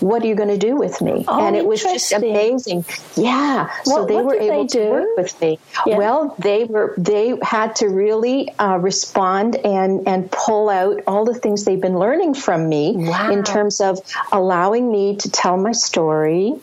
what 0.00 0.22
are 0.22 0.26
you 0.26 0.34
going 0.34 0.48
to 0.48 0.58
do 0.58 0.76
with 0.76 1.00
me? 1.00 1.24
Oh, 1.26 1.46
and 1.46 1.56
it 1.56 1.66
was 1.66 1.82
just 1.82 2.12
amazing. 2.12 2.84
Yeah. 3.16 3.70
So 3.84 4.06
they 4.06 4.16
were 4.16 4.34
able 4.34 4.66
they 4.66 4.78
to 4.78 4.90
work 4.90 5.16
with 5.16 5.40
me. 5.40 5.58
Yeah. 5.86 5.98
Well, 5.98 6.34
they 6.38 6.64
were, 6.64 6.94
they 6.96 7.38
had 7.42 7.76
to 7.76 7.88
really 7.88 8.50
uh, 8.58 8.78
respond 8.78 9.56
and, 9.56 10.06
and 10.06 10.30
pull 10.30 10.68
out 10.68 11.02
all 11.06 11.24
the 11.24 11.34
things 11.34 11.64
they've 11.64 11.80
been 11.80 11.98
learning 11.98 12.34
from 12.34 12.68
me 12.68 12.94
wow. 12.96 13.30
in 13.30 13.44
terms 13.44 13.80
of 13.80 13.98
allowing 14.32 14.90
me 14.90 15.16
to 15.16 15.30
tell 15.30 15.56
my 15.56 15.72
story, 15.72 16.54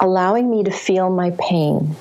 allowing 0.00 0.50
me 0.50 0.64
to 0.64 0.70
feel 0.70 1.10
my 1.10 1.30
pain 1.38 1.96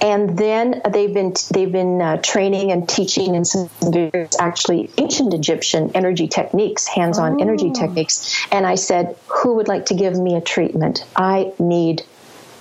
and 0.00 0.38
then 0.38 0.80
they've 0.90 1.12
been 1.12 1.34
they've 1.50 1.70
been 1.70 2.00
uh, 2.00 2.16
training 2.22 2.72
and 2.72 2.88
teaching 2.88 3.34
in 3.34 3.44
some 3.44 3.68
various 3.82 4.38
actually 4.38 4.90
ancient 4.98 5.34
Egyptian 5.34 5.90
energy 5.94 6.28
techniques, 6.28 6.86
hands-on 6.86 7.34
oh. 7.34 7.42
energy 7.42 7.70
techniques. 7.70 8.46
And 8.50 8.66
I 8.66 8.76
said, 8.76 9.16
"Who 9.28 9.54
would 9.56 9.68
like 9.68 9.86
to 9.86 9.94
give 9.94 10.16
me 10.16 10.36
a 10.36 10.40
treatment? 10.40 11.04
I 11.16 11.52
need." 11.58 12.02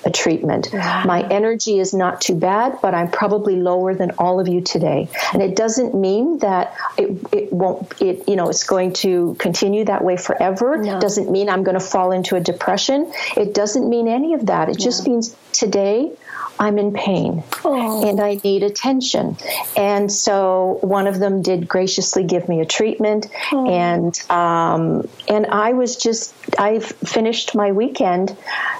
A 0.06 0.10
treatment. 0.10 0.70
Wow. 0.72 1.04
My 1.06 1.28
energy 1.28 1.78
is 1.78 1.94
not 1.94 2.22
too 2.22 2.36
bad, 2.36 2.80
but 2.82 2.94
I'm 2.94 3.12
probably 3.12 3.58
lower 3.58 3.94
than 3.94 4.12
all 4.18 4.40
of 4.40 4.48
you 4.48 4.62
today. 4.62 5.10
And 5.34 5.42
it 5.42 5.58
doesn't 5.58 5.94
mean 5.94 6.40
that 6.40 6.74
it, 6.98 7.34
it 7.34 7.52
won't, 7.52 8.02
it, 8.02 8.30
you 8.30 8.38
know, 8.38 8.50
it's 8.50 8.64
going 8.64 8.94
to 8.94 9.36
continue 9.40 9.84
that 9.86 10.02
way 10.04 10.16
forever. 10.16 10.78
No. 10.78 11.02
Doesn't 11.02 11.30
mean 11.30 11.50
I'm 11.50 11.64
going 11.64 11.78
to 11.78 11.86
fall 11.86 12.14
into 12.14 12.38
a 12.38 12.40
depression. 12.40 13.12
It 13.36 13.54
doesn't 13.54 13.90
mean 13.90 14.08
any 14.08 14.36
of 14.36 14.46
that. 14.46 14.70
It 14.70 14.80
no. 14.80 14.86
just 14.86 15.06
means 15.06 15.36
today 15.52 16.12
I'm 16.60 16.78
in 16.78 16.92
pain 16.92 17.44
oh. 17.64 18.08
and 18.08 18.20
I 18.20 18.40
need 18.44 18.64
attention. 18.64 19.38
And 19.78 20.12
so 20.12 20.80
one 20.82 21.08
of 21.08 21.18
them 21.18 21.42
did 21.42 21.68
graciously 21.70 22.26
give 22.26 22.50
me 22.50 22.60
a 22.60 22.66
treatment, 22.66 23.28
oh. 23.54 23.70
and 23.70 24.20
um, 24.30 25.08
and 25.30 25.46
I 25.48 25.72
was 25.74 25.96
just 25.96 26.34
I've 26.60 26.86
finished 26.86 27.56
my 27.56 27.72
weekend. 27.72 28.36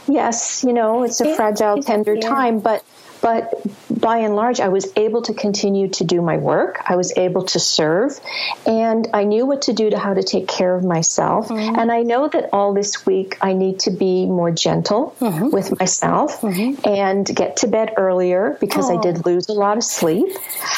Yes, 0.10 0.64
you 0.64 0.74
know 0.74 1.04
it's 1.04 1.22
a 1.22 1.30
it, 1.30 1.36
fragile, 1.36 1.82
tender 1.82 2.16
yeah. 2.16 2.22
time, 2.22 2.60
but 2.60 2.84
but 3.22 3.62
by 3.90 4.20
and 4.20 4.36
large, 4.36 4.60
I 4.60 4.70
was 4.70 4.92
able 4.96 5.24
to 5.24 5.34
continue 5.34 5.90
to 5.90 6.04
do 6.04 6.22
my 6.22 6.38
work. 6.38 6.82
I 6.86 6.96
was 6.96 7.12
able 7.18 7.44
to 7.46 7.60
serve, 7.60 8.18
and 8.66 9.08
I 9.14 9.26
knew 9.26 9.46
what 9.46 9.64
to 9.64 9.74
do 9.74 9.90
to 9.90 10.00
how 10.00 10.14
to 10.14 10.24
take 10.24 10.48
care 10.48 10.74
of 10.74 10.84
myself. 10.84 11.50
Mm-hmm. 11.50 11.76
And 11.80 11.92
I 11.92 12.04
know 12.04 12.30
that 12.30 12.50
all 12.54 12.74
this 12.74 13.06
week 13.06 13.38
I 13.42 13.54
need 13.54 13.82
to 13.82 13.92
be 13.92 14.26
more 14.26 14.52
gentle 14.52 15.16
mm-hmm. 15.20 15.50
with 15.50 15.78
myself 15.80 16.42
mm-hmm. 16.42 16.88
and 16.88 17.26
get 17.26 17.58
to 17.58 17.68
bed 17.68 17.94
earlier 17.98 18.58
because 18.60 18.90
I 18.90 19.02
did 19.02 19.26
lose 19.26 19.50
a 19.50 19.54
lot 19.54 19.78
of 19.78 19.84
sleep. 19.84 20.30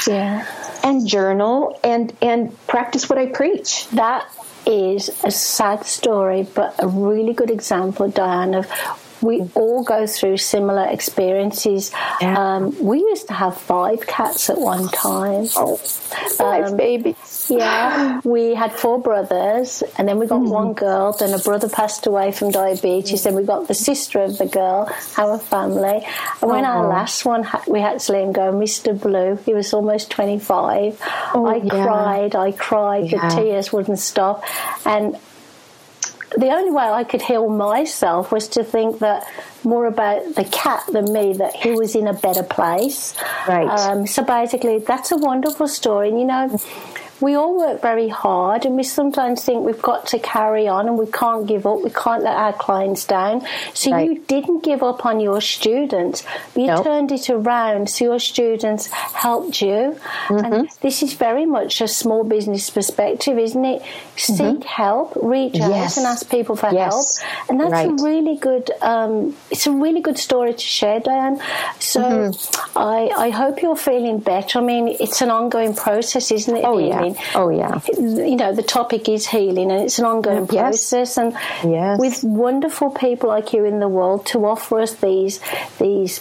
Yeah, 0.07 0.45
and 0.83 1.07
journal 1.07 1.79
and 1.83 2.11
and 2.21 2.55
practice 2.67 3.07
what 3.07 3.19
I 3.19 3.27
preach. 3.27 3.87
That 3.89 4.27
is 4.65 5.09
a 5.23 5.31
sad 5.31 5.85
story, 5.85 6.43
but 6.43 6.75
a 6.79 6.87
really 6.87 7.33
good 7.33 7.51
example, 7.51 8.09
Diane, 8.09 8.55
of 8.55 8.67
we 9.21 9.41
all 9.55 9.83
go 9.83 10.07
through 10.07 10.37
similar 10.37 10.85
experiences. 10.87 11.91
Yeah. 12.21 12.37
Um, 12.37 12.75
we 12.83 12.99
used 12.99 13.27
to 13.27 13.33
have 13.33 13.57
five 13.57 14.05
cats 14.07 14.49
at 14.49 14.57
one 14.57 14.87
time. 14.89 15.47
Oh, 15.55 15.75
five 15.77 16.65
Um, 16.71 16.77
babies. 16.77 17.47
Yeah, 17.49 18.21
we 18.23 18.53
had 18.55 18.71
four 18.73 18.99
brothers, 18.99 19.83
and 19.97 20.07
then 20.07 20.17
we 20.19 20.27
got 20.27 20.41
one 20.41 20.73
girl. 20.73 21.11
Then 21.13 21.33
a 21.33 21.39
brother 21.39 21.69
passed 21.69 22.07
away 22.07 22.31
from 22.31 22.51
diabetes. 22.51 23.23
Then 23.23 23.35
we 23.35 23.43
got 23.43 23.67
the 23.67 23.73
sister 23.73 24.21
of 24.21 24.37
the 24.37 24.45
girl, 24.47 24.89
our 25.17 25.37
family. 25.37 26.05
And 26.41 26.49
when 26.51 26.65
our 26.65 26.85
Oh. 26.85 26.89
last 26.89 27.25
one, 27.25 27.47
we 27.67 27.79
had 27.79 27.99
to 27.99 28.11
let 28.13 28.21
him 28.23 28.31
go, 28.31 28.51
Mr. 28.51 28.99
Blue. 28.99 29.37
He 29.45 29.53
was 29.53 29.73
almost 29.73 30.09
twenty-five. 30.11 30.99
Oh, 31.33 31.45
I 31.45 31.55
yeah. 31.57 31.85
cried, 31.85 32.35
I 32.35 32.51
cried. 32.53 33.11
Yeah. 33.11 33.29
The 33.29 33.35
tears 33.35 33.71
wouldn't 33.73 33.99
stop, 33.99 34.43
and 34.85 35.17
the 36.37 36.49
only 36.49 36.71
way 36.71 36.83
I 36.83 37.03
could 37.03 37.21
heal 37.21 37.49
myself 37.49 38.31
was 38.31 38.47
to 38.49 38.63
think 38.63 38.99
that 38.99 39.25
more 39.63 39.85
about 39.85 40.35
the 40.35 40.45
cat 40.45 40.83
than 40.91 41.11
me, 41.11 41.33
that 41.33 41.55
he 41.55 41.71
was 41.71 41.95
in 41.95 42.07
a 42.07 42.13
better 42.13 42.43
place. 42.43 43.15
Right. 43.47 43.67
Um, 43.67 44.07
so 44.07 44.23
basically, 44.23 44.79
that's 44.79 45.11
a 45.11 45.17
wonderful 45.17 45.67
story. 45.67 46.09
And 46.09 46.19
you 46.19 46.25
know, 46.25 46.57
we 47.21 47.35
all 47.35 47.55
work 47.57 47.81
very 47.81 48.07
hard, 48.09 48.65
and 48.65 48.75
we 48.75 48.83
sometimes 48.83 49.43
think 49.45 49.63
we've 49.65 49.81
got 49.81 50.07
to 50.07 50.19
carry 50.19 50.67
on 50.67 50.87
and 50.87 50.97
we 50.97 51.05
can't 51.07 51.45
give 51.47 51.65
up. 51.65 51.81
We 51.81 51.89
can't 51.91 52.23
let 52.23 52.35
our 52.35 52.53
clients 52.53 53.05
down. 53.05 53.45
So 53.73 53.91
Right. 53.91 54.09
you 54.09 54.19
didn't 54.27 54.63
give 54.63 54.81
up 54.83 55.05
on 55.05 55.19
your 55.19 55.39
students, 55.41 56.23
you 56.55 56.67
No. 56.67 56.81
turned 56.83 57.11
it 57.11 57.29
around 57.29 57.89
so 57.89 58.05
your 58.05 58.19
students 58.19 58.87
helped 58.87 59.61
you. 59.61 59.95
Mm-hmm. 60.27 60.45
And 60.53 60.69
this 60.81 61.03
is 61.03 61.13
very 61.13 61.45
much 61.45 61.81
a 61.81 61.87
small 61.87 62.23
business 62.23 62.69
perspective, 62.69 63.37
isn't 63.37 63.65
it? 63.65 63.81
Seek 64.15 64.63
help, 64.63 65.13
reach 65.21 65.55
out 65.55 65.61
Mm-hmm. 65.61 65.71
Yes. 65.71 65.97
and 65.97 66.05
ask 66.07 66.29
people 66.29 66.55
for 66.55 66.69
Yes. 66.73 67.19
help. 67.19 67.49
And 67.49 67.59
that's 67.59 67.71
Right. 67.71 67.89
a 67.89 68.03
really 68.03 68.35
good 68.37 68.71
um, 68.81 69.35
it's 69.51 69.67
a 69.67 69.71
really 69.71 70.01
good 70.01 70.17
story 70.17 70.53
to 70.53 70.59
share, 70.79 70.99
Diane. 70.99 71.39
So 71.79 72.01
Mm-hmm. 72.01 72.77
I, 72.77 73.09
I 73.27 73.29
hope 73.29 73.61
you're 73.61 73.75
feeling 73.75 74.19
better. 74.19 74.59
I 74.59 74.61
mean, 74.61 74.87
it's 74.99 75.21
an 75.21 75.29
ongoing 75.29 75.73
process, 75.75 76.31
isn't 76.31 76.57
it? 76.57 76.63
Oh, 76.65 76.77
yeah. 76.77 77.10
Healing? 77.15 77.31
Oh, 77.35 77.49
yeah. 77.49 77.79
You 77.97 78.35
know, 78.35 78.53
the 78.53 78.63
topic 78.63 79.07
is 79.09 79.27
healing 79.27 79.71
and 79.71 79.81
it's 79.83 79.99
an 79.99 80.05
ongoing 80.05 80.47
Yes. 80.51 80.61
process. 80.91 81.17
And 81.17 81.33
Yes. 81.63 81.99
with 81.99 82.23
wonderful 82.23 82.89
people 82.91 83.29
like 83.29 83.53
you 83.53 83.65
in 83.65 83.79
the 83.79 83.87
world 83.87 84.25
to 84.27 84.45
offer 84.45 84.79
us 84.79 84.93
these, 84.95 85.39
these 85.79 86.19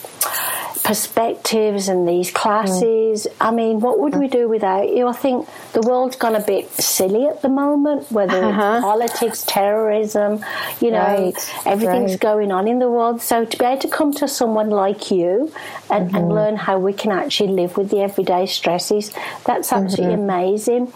perspectives 0.82 1.88
and 1.88 2.06
these 2.08 2.30
classes. 2.30 3.26
I 3.40 3.50
mean, 3.50 3.80
what 3.80 3.99
would 4.00 4.16
we 4.16 4.28
do 4.28 4.49
without 4.49 4.88
you? 4.88 5.06
I 5.08 5.12
think 5.12 5.49
the 5.72 5.80
world's 5.82 6.16
gone 6.16 6.34
a 6.37 6.40
bit 6.40 6.70
silly 6.72 7.26
at 7.26 7.42
the 7.42 7.49
moment, 7.49 8.10
whether 8.10 8.42
Uh-huh. 8.44 8.75
it's 8.76 8.84
politics, 8.84 9.44
terrorism, 9.46 10.44
you 10.80 10.90
know, 10.90 10.99
Right, 11.32 11.52
everything's 11.66 12.12
right. 12.12 12.20
going 12.20 12.50
on 12.52 12.66
in 12.68 12.78
the 12.78 12.88
world. 12.88 13.20
So 13.22 13.44
to 13.44 13.56
be 13.58 13.64
able 13.64 13.80
to 13.82 13.88
come 13.88 14.12
to 14.14 14.26
someone 14.28 14.70
like 14.70 15.10
you 15.10 15.52
and, 15.90 16.06
Mm-hmm. 16.08 16.16
and 16.16 16.28
learn 16.34 16.56
how 16.56 16.78
we 16.78 16.92
can 16.92 17.12
actually 17.12 17.52
live 17.52 17.76
with 17.76 17.90
the 17.90 18.00
everyday 18.00 18.46
stresses, 18.46 19.12
that's 19.44 19.72
absolutely 19.72 20.16
Mm-hmm. 20.16 20.30
amazing. 20.30 20.92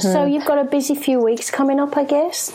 So 0.00 0.24
you've 0.24 0.46
got 0.46 0.58
a 0.58 0.64
busy 0.64 0.94
few 0.94 1.20
weeks 1.20 1.50
coming 1.50 1.78
up, 1.80 1.96
I 1.96 2.04
guess. 2.04 2.52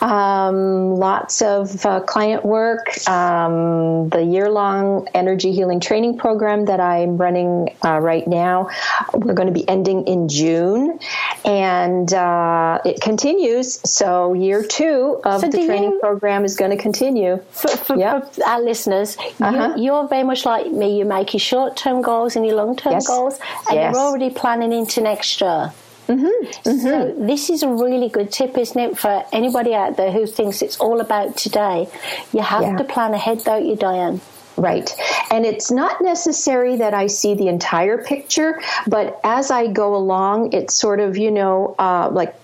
Um, 0.00 0.94
lots 0.96 1.42
of 1.42 1.84
uh, 1.84 2.00
client 2.00 2.44
work. 2.44 2.86
Um, 3.08 4.08
the 4.10 4.22
year 4.22 4.48
long 4.50 5.08
energy 5.14 5.52
healing 5.52 5.80
training 5.80 6.18
program 6.18 6.66
that 6.66 6.80
I'm 6.80 7.16
running 7.16 7.70
uh, 7.84 7.98
right 7.98 8.26
now, 8.26 8.68
we're 9.14 9.34
going 9.34 9.48
to 9.48 9.52
be 9.52 9.68
ending 9.68 10.06
in 10.06 10.28
June. 10.28 10.98
And 11.44 12.12
uh, 12.12 12.78
it 12.84 13.00
continues. 13.00 13.80
So, 13.90 14.34
year 14.34 14.62
two 14.62 15.20
of 15.24 15.40
So 15.40 15.48
the 15.48 15.66
training 15.66 15.92
you- 15.92 15.98
program 16.00 16.44
is 16.44 16.56
going 16.56 16.70
to 16.70 16.76
continue. 16.76 17.40
For, 17.50 17.68
for, 17.68 17.96
Yeah. 17.96 18.20
for 18.20 18.44
our 18.46 18.60
listeners, 18.62 19.16
Uh-huh. 19.40 19.74
you, 19.76 19.84
you're 19.84 20.06
very 20.08 20.22
much 20.24 20.44
like 20.44 20.70
me. 20.70 20.98
You 20.98 21.04
make 21.04 21.32
your 21.32 21.40
short 21.40 21.76
term 21.76 22.02
goals 22.02 22.36
and 22.36 22.46
your 22.46 22.56
long 22.56 22.76
term 22.76 22.92
Yes. 22.92 23.06
goals, 23.08 23.38
and 23.68 23.74
Yes. 23.76 23.94
you're 23.94 24.02
already 24.04 24.30
planning 24.30 24.72
into 24.72 25.00
next 25.00 25.40
year. 25.40 25.72
Mm-hmm. 26.08 26.78
So 26.80 27.14
this 27.18 27.50
is 27.50 27.62
a 27.62 27.68
really 27.68 28.08
good 28.08 28.32
tip, 28.32 28.56
isn't 28.56 28.80
it, 28.80 28.98
for 28.98 29.24
anybody 29.32 29.74
out 29.74 29.96
there 29.96 30.10
who 30.10 30.26
thinks 30.26 30.62
it's 30.62 30.78
all 30.78 31.00
about 31.00 31.36
today? 31.36 31.88
You 32.32 32.40
have 32.40 32.62
Yeah. 32.62 32.76
to 32.78 32.84
plan 32.84 33.12
ahead, 33.14 33.44
don't 33.44 33.66
you, 33.66 33.76
Diane? 33.76 34.20
Right. 34.56 34.90
And 35.30 35.46
it's 35.46 35.70
not 35.70 36.00
necessary 36.00 36.76
that 36.78 36.92
I 36.92 37.06
see 37.06 37.34
the 37.34 37.46
entire 37.46 38.02
picture, 38.02 38.60
but 38.88 39.20
as 39.22 39.52
I 39.52 39.68
go 39.68 39.94
along, 39.94 40.52
it's 40.52 40.74
sort 40.74 40.98
of, 40.98 41.16
you 41.16 41.30
know, 41.30 41.76
uh, 41.78 42.08
like 42.10 42.34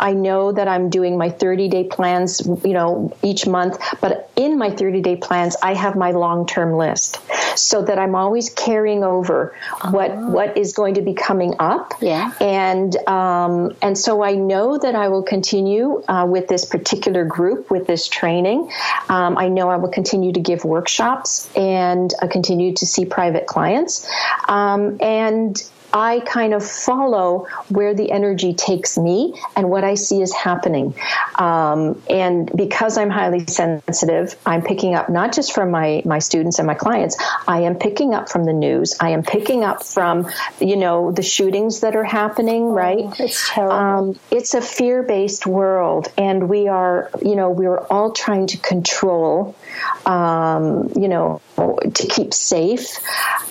I 0.00 0.14
know 0.14 0.52
that 0.52 0.66
I'm 0.66 0.90
doing 0.90 1.16
my 1.16 1.28
30 1.28 1.68
day 1.68 1.84
plans, 1.84 2.40
you 2.64 2.72
know, 2.72 3.16
each 3.22 3.46
month, 3.46 3.78
but 4.00 4.30
in 4.34 4.58
my 4.58 4.70
30 4.70 5.00
day 5.02 5.16
plans, 5.16 5.56
I 5.62 5.74
have 5.74 5.94
my 5.94 6.10
long 6.10 6.46
term 6.46 6.72
list 6.76 7.18
so 7.58 7.82
that 7.82 7.98
I'm 7.98 8.14
always 8.14 8.50
carrying 8.50 9.04
over 9.04 9.54
what, 9.90 10.16
what 10.16 10.56
is 10.56 10.72
going 10.72 10.94
to 10.94 11.02
be 11.02 11.14
coming 11.14 11.54
up. 11.58 11.94
Yeah. 12.00 12.32
And, 12.40 12.96
um, 13.08 13.76
and 13.82 13.96
so 13.96 14.22
I 14.22 14.32
know 14.32 14.78
that 14.78 14.94
I 14.94 15.08
will 15.08 15.22
continue 15.22 16.02
uh, 16.08 16.26
with 16.26 16.48
this 16.48 16.64
particular 16.64 17.24
group, 17.24 17.70
with 17.70 17.86
this 17.86 18.08
training. 18.08 18.70
Um, 19.08 19.36
I 19.36 19.48
know 19.48 19.68
I 19.68 19.76
will 19.76 19.90
continue 19.90 20.32
to 20.32 20.40
give 20.40 20.64
workshops 20.64 21.50
and 21.54 22.12
uh, 22.22 22.28
continue 22.28 22.74
to 22.74 22.86
see 22.86 23.04
private 23.04 23.46
clients. 23.46 24.10
Um, 24.48 24.96
and 25.00 25.62
I 25.92 26.20
kind 26.20 26.54
of 26.54 26.66
follow 26.66 27.46
where 27.68 27.94
the 27.94 28.10
energy 28.10 28.54
takes 28.54 28.96
me 28.98 29.34
and 29.56 29.70
what 29.70 29.84
I 29.84 29.94
see 29.94 30.22
is 30.22 30.32
happening. 30.34 30.94
Um, 31.36 32.00
and 32.08 32.50
because 32.54 32.98
I'm 32.98 33.10
highly 33.10 33.46
sensitive, 33.46 34.36
I'm 34.46 34.62
picking 34.62 34.94
up 34.94 35.08
not 35.08 35.32
just 35.32 35.52
from 35.52 35.70
my, 35.70 36.02
my 36.04 36.18
students 36.18 36.58
and 36.58 36.66
my 36.66 36.74
clients, 36.74 37.16
I 37.46 37.62
am 37.62 37.76
picking 37.76 38.14
up 38.14 38.28
from 38.28 38.44
the 38.44 38.52
news. 38.52 38.96
I 39.00 39.10
am 39.10 39.22
picking 39.22 39.64
up 39.64 39.84
from, 39.84 40.28
you 40.60 40.76
know, 40.76 41.12
the 41.12 41.22
shootings 41.22 41.80
that 41.80 41.96
are 41.96 42.04
happening, 42.04 42.66
right? 42.66 43.04
it's 43.18 43.50
terrible. 43.50 43.72
Um, 43.72 44.20
it's 44.30 44.54
a 44.54 44.60
fear 44.60 45.02
based 45.02 45.46
world, 45.46 46.12
and 46.16 46.48
we 46.48 46.68
are, 46.68 47.10
you 47.22 47.36
know, 47.36 47.50
we 47.50 47.66
are 47.66 47.80
all 47.92 48.12
trying 48.12 48.46
to 48.48 48.58
control, 48.58 49.56
um, 50.06 50.90
you 50.96 51.08
know, 51.08 51.40
to 51.56 52.06
keep 52.06 52.32
safe. 52.32 52.86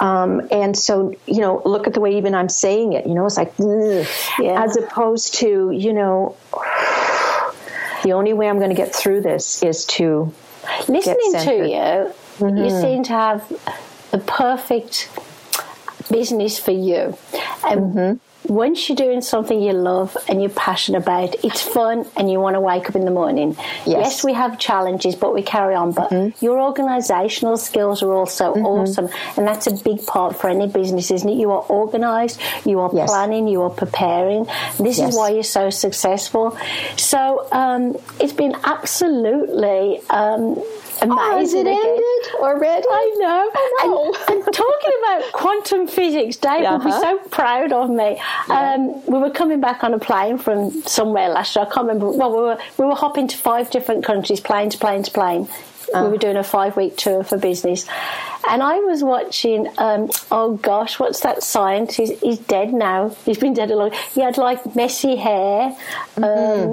Um, 0.01 0.47
and 0.51 0.77
so, 0.77 1.15
you 1.25 1.41
know, 1.41 1.61
look 1.65 1.87
at 1.87 1.93
the 1.93 1.99
way 1.99 2.17
even 2.17 2.28
I'm 2.35 2.49
saying 2.49 2.93
it, 2.93 3.05
you 3.07 3.13
know, 3.13 3.25
it's 3.25 3.37
like, 3.37 3.53
Yeah. 3.57 4.63
as 4.63 4.77
opposed 4.77 5.35
to, 5.35 5.71
you 5.71 5.93
know, 5.93 6.35
the 8.03 8.13
only 8.13 8.33
way 8.33 8.49
I'm 8.49 8.57
going 8.57 8.69
to 8.69 8.75
get 8.75 8.93
through 8.95 9.21
this 9.21 9.61
is 9.63 9.85
to 9.85 10.33
Listening 10.87 11.33
to 11.33 11.53
you, 11.55 12.47
you 12.47 12.53
mm-hmm. 12.53 12.81
seem 12.81 13.03
to 13.03 13.13
have 13.13 13.47
the 14.11 14.17
perfect 14.19 15.09
business 16.09 16.59
for 16.59 16.71
you. 16.71 17.17
And 17.65 17.81
mm-hmm. 17.81 18.28
Once 18.47 18.87
you're 18.89 18.95
doing 18.95 19.21
something 19.21 19.61
you 19.61 19.73
love 19.73 20.15
and 20.27 20.41
you're 20.41 20.49
passionate 20.51 20.99
about, 21.03 21.35
it's 21.43 21.61
fun 21.61 22.05
and 22.15 22.31
you 22.31 22.39
want 22.39 22.55
to 22.55 22.61
wake 22.61 22.89
up 22.89 22.95
in 22.95 23.05
the 23.05 23.11
morning. 23.11 23.55
Yes. 23.85 24.23
we 24.23 24.33
have 24.33 24.57
challenges, 24.57 25.15
but 25.15 25.33
we 25.33 25.43
carry 25.43 25.75
on. 25.75 25.91
But 25.91 26.11
your 26.41 26.59
organizational 26.61 27.57
skills 27.57 28.01
are 28.01 28.13
also 28.13 28.53
awesome. 28.53 29.09
And 29.37 29.45
that's 29.47 29.67
a 29.67 29.75
big 29.83 30.05
part 30.07 30.37
for 30.37 30.49
any 30.49 30.67
business, 30.67 31.11
isn't 31.11 31.29
it? 31.29 31.35
You 31.37 31.51
are 31.51 31.61
organized, 31.63 32.39
you 32.65 32.79
are 32.79 32.89
Yes. 32.93 33.09
planning, 33.09 33.47
you 33.47 33.61
are 33.63 33.69
preparing. 33.69 34.45
This 34.79 34.97
Yes. 34.97 35.09
is 35.09 35.15
why 35.17 35.29
you're 35.29 35.43
so 35.43 35.69
successful. 35.69 36.57
So 36.97 37.47
um, 37.51 37.97
it's 38.19 38.33
been 38.33 38.55
absolutely 38.63 40.01
um, 40.09 40.55
amazing. 41.01 41.67
Oh, 41.67 41.71
it 41.71 41.85
ended 41.85 42.35
already? 42.41 42.85
I 42.89 43.15
know. 43.19 43.51
Oh, 43.55 44.13
no. 44.27 44.35
And, 44.35 44.43
and 44.45 44.53
talking 44.53 44.91
about 45.03 45.31
quantum 45.33 45.87
physics, 45.87 46.35
Dave 46.37 46.61
would 46.69 46.83
be 46.83 46.89
Uh-huh. 46.89 47.01
so 47.01 47.17
proud 47.29 47.71
of 47.71 47.89
me. 47.89 48.21
Um, 48.49 49.05
we 49.05 49.19
were 49.19 49.29
coming 49.31 49.59
back 49.61 49.83
on 49.83 49.93
a 49.93 49.99
plane 49.99 50.37
from 50.37 50.71
somewhere 50.83 51.29
last 51.29 51.55
year. 51.55 51.65
I 51.65 51.69
can't 51.73 51.87
remember. 51.87 52.09
Well, 52.11 52.31
we 52.31 52.41
were 52.41 52.57
we 52.77 52.85
were 52.85 52.95
hopping 52.95 53.27
to 53.27 53.37
five 53.37 53.69
different 53.71 54.03
countries, 54.05 54.39
plane 54.39 54.69
to 54.71 54.77
plane 54.77 55.03
to 55.03 55.11
plane. 55.11 55.47
We 55.93 56.01
were 56.01 56.17
doing 56.17 56.37
a 56.37 56.43
five 56.43 56.77
week 56.77 56.97
tour 56.97 57.23
for 57.23 57.37
business. 57.39 57.87
And 58.47 58.63
I 58.63 58.79
was 58.79 59.03
watching, 59.03 59.67
um, 59.77 60.09
oh 60.31 60.55
gosh, 60.61 60.99
what's 60.99 61.19
that 61.21 61.43
scientist? 61.43 61.97
He's, 61.97 62.19
he's 62.21 62.37
dead 62.39 62.73
now. 62.73 63.09
He's 63.25 63.37
been 63.37 63.53
dead 63.53 63.69
a 63.71 63.75
long 63.75 63.91
He 64.13 64.21
had 64.21 64.37
like 64.37 64.75
messy 64.75 65.15
hair. 65.15 65.75
Um, 66.17 66.23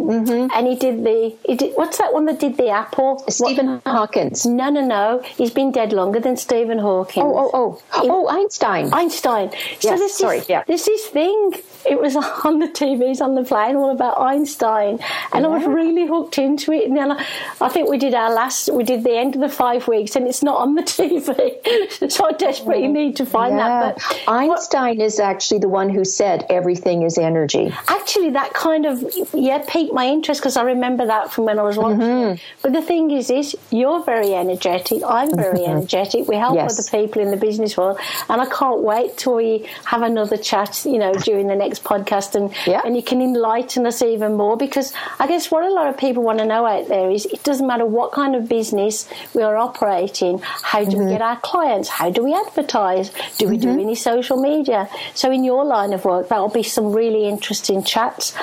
Mm-hmm, 0.06 0.48
And 0.54 0.66
he 0.66 0.76
did 0.76 1.04
the, 1.04 1.34
he 1.46 1.56
did, 1.56 1.74
what's 1.76 1.98
that 1.98 2.12
one 2.12 2.24
that 2.26 2.38
did 2.40 2.56
the 2.56 2.68
apple? 2.68 3.16
What- 3.16 3.32
Stephen 3.32 3.80
Hawkins. 3.84 4.46
no, 4.46 4.70
no, 4.70 4.80
no. 4.80 5.22
He's 5.24 5.50
been 5.50 5.72
dead 5.72 5.92
longer 5.92 6.20
than 6.20 6.36
Stephen 6.36 6.78
Hawking. 6.78 7.22
Oh, 7.22 7.50
oh, 7.52 7.80
oh. 7.92 8.02
Oh, 8.08 8.28
Einstein. 8.28 8.92
Einstein. 8.92 9.50
So 9.50 9.56
Yes, 9.90 9.98
there's 9.98 10.12
sorry, 10.14 10.38
this, 10.38 10.48
yeah. 10.48 10.64
this 10.66 10.86
thing. 11.08 11.52
It 11.88 12.00
was 12.00 12.16
on 12.44 12.58
the 12.58 12.66
TVs 12.68 13.20
on 13.20 13.34
the 13.34 13.44
plane, 13.44 13.76
all 13.76 13.90
about 13.90 14.20
Einstein, 14.20 14.98
and 15.32 15.46
I 15.46 15.48
was 15.48 15.64
really 15.66 16.06
hooked 16.06 16.38
into 16.38 16.72
it. 16.72 16.86
And 16.88 16.96
then 16.96 17.12
I, 17.12 17.26
I 17.60 17.68
think 17.68 17.88
we 17.88 17.98
did 17.98 18.14
our 18.14 18.32
last, 18.32 18.72
we 18.72 18.82
did 18.84 19.04
the 19.04 19.16
end 19.16 19.34
of 19.36 19.40
the 19.40 19.48
five 19.48 19.86
weeks, 19.86 20.16
and 20.16 20.26
it's 20.26 20.42
not 20.42 20.56
on 20.60 20.74
the 20.74 20.82
TV. 20.96 21.55
so 22.08 22.30
desperate 22.32 22.80
you 22.80 22.88
need 22.88 23.16
to 23.16 23.26
find 23.26 23.56
yeah. 23.56 23.68
that. 23.68 23.94
But 23.96 24.24
Einstein 24.28 25.00
is 25.00 25.20
actually 25.20 25.60
the 25.60 25.68
one 25.68 25.88
who 25.88 26.04
said 26.04 26.46
everything 26.50 27.02
is 27.02 27.18
energy. 27.18 27.72
Actually, 27.88 28.30
that 28.30 28.54
kind 28.54 28.86
of 28.86 29.04
yeah 29.32 29.62
piqued 29.66 29.92
my 29.92 30.06
interest 30.06 30.40
because 30.40 30.56
I 30.56 30.62
remember 30.62 31.06
that 31.06 31.32
from 31.32 31.44
when 31.44 31.58
I 31.58 31.62
was 31.62 31.76
watching. 31.76 32.00
Mm-hmm. 32.00 32.42
But 32.62 32.72
the 32.72 32.82
thing 32.82 33.10
is, 33.10 33.30
is 33.30 33.56
you're 33.70 34.02
very 34.02 34.34
energetic. 34.34 35.02
I'm 35.06 35.34
very 35.34 35.58
mm-hmm. 35.58 35.78
energetic. 35.78 36.28
We 36.28 36.36
help 36.36 36.54
yes. 36.54 36.78
other 36.78 36.98
people 36.98 37.22
in 37.22 37.30
the 37.30 37.36
business 37.36 37.76
world, 37.76 37.98
and 38.28 38.40
I 38.40 38.46
can't 38.46 38.80
wait 38.80 39.16
till 39.16 39.36
we 39.36 39.68
have 39.84 40.02
another 40.02 40.36
chat. 40.36 40.84
You 40.84 40.98
know, 40.98 41.12
during 41.14 41.48
the 41.48 41.56
next 41.56 41.84
podcast, 41.84 42.34
and 42.34 42.52
yeah. 42.66 42.82
and 42.84 42.96
you 42.96 43.02
can 43.02 43.20
enlighten 43.20 43.86
us 43.86 44.02
even 44.02 44.34
more 44.34 44.56
because 44.56 44.92
I 45.18 45.26
guess 45.26 45.50
what 45.50 45.64
a 45.64 45.72
lot 45.72 45.88
of 45.88 45.96
people 45.96 46.22
want 46.22 46.38
to 46.38 46.44
know 46.44 46.66
out 46.66 46.88
there 46.88 47.10
is 47.10 47.26
it 47.26 47.42
doesn't 47.42 47.66
matter 47.66 47.86
what 47.86 48.12
kind 48.12 48.34
of 48.34 48.48
business 48.48 49.08
we 49.34 49.42
are 49.42 49.56
operating. 49.56 50.38
How 50.38 50.84
do 50.84 50.90
mm-hmm. 50.90 51.06
we 51.06 51.12
get 51.12 51.22
our 51.22 51.38
clients? 51.46 51.88
How 51.88 52.10
do 52.10 52.24
we 52.24 52.34
advertise? 52.34 53.10
Do 53.38 53.48
we 53.48 53.56
do 53.56 53.68
mm-hmm. 53.68 53.86
any 53.86 53.94
social 53.94 54.36
media? 54.36 54.88
So 55.14 55.30
in 55.30 55.44
your 55.44 55.64
line 55.64 55.92
of 55.92 56.04
work, 56.04 56.28
that'll 56.28 56.48
be 56.48 56.64
some 56.64 56.92
really 56.92 57.28
interesting 57.28 57.84
chats. 57.84 58.34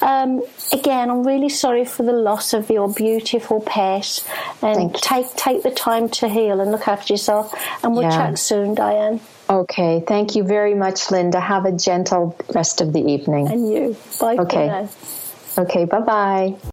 Um, 0.00 0.42
again, 0.72 1.10
I'm 1.10 1.26
really 1.26 1.48
sorry 1.48 1.84
for 1.84 2.04
the 2.04 2.12
loss 2.12 2.52
of 2.52 2.70
your 2.70 2.88
beautiful 2.88 3.60
pet, 3.60 4.22
and 4.62 4.94
take 4.94 5.26
take 5.34 5.62
the 5.62 5.70
time 5.70 6.08
to 6.20 6.28
heal 6.28 6.60
and 6.60 6.70
look 6.70 6.86
after 6.86 7.12
yourself. 7.12 7.52
And 7.82 7.94
we'll 7.94 8.04
yeah. 8.04 8.16
chat 8.18 8.38
soon, 8.38 8.74
Diane. 8.74 9.20
Okay, 9.50 10.02
thank 10.06 10.36
you 10.36 10.44
very 10.44 10.74
much, 10.74 11.10
Linda. 11.10 11.40
Have 11.40 11.64
a 11.66 11.72
gentle 11.72 12.36
rest 12.54 12.80
of 12.80 12.92
the 12.92 13.00
evening. 13.00 13.48
And 13.48 13.72
you. 13.72 13.96
Bye. 14.20 14.36
Okay. 14.36 14.88
Okay. 15.58 15.84
Bye 15.84 16.00
bye. 16.00 16.56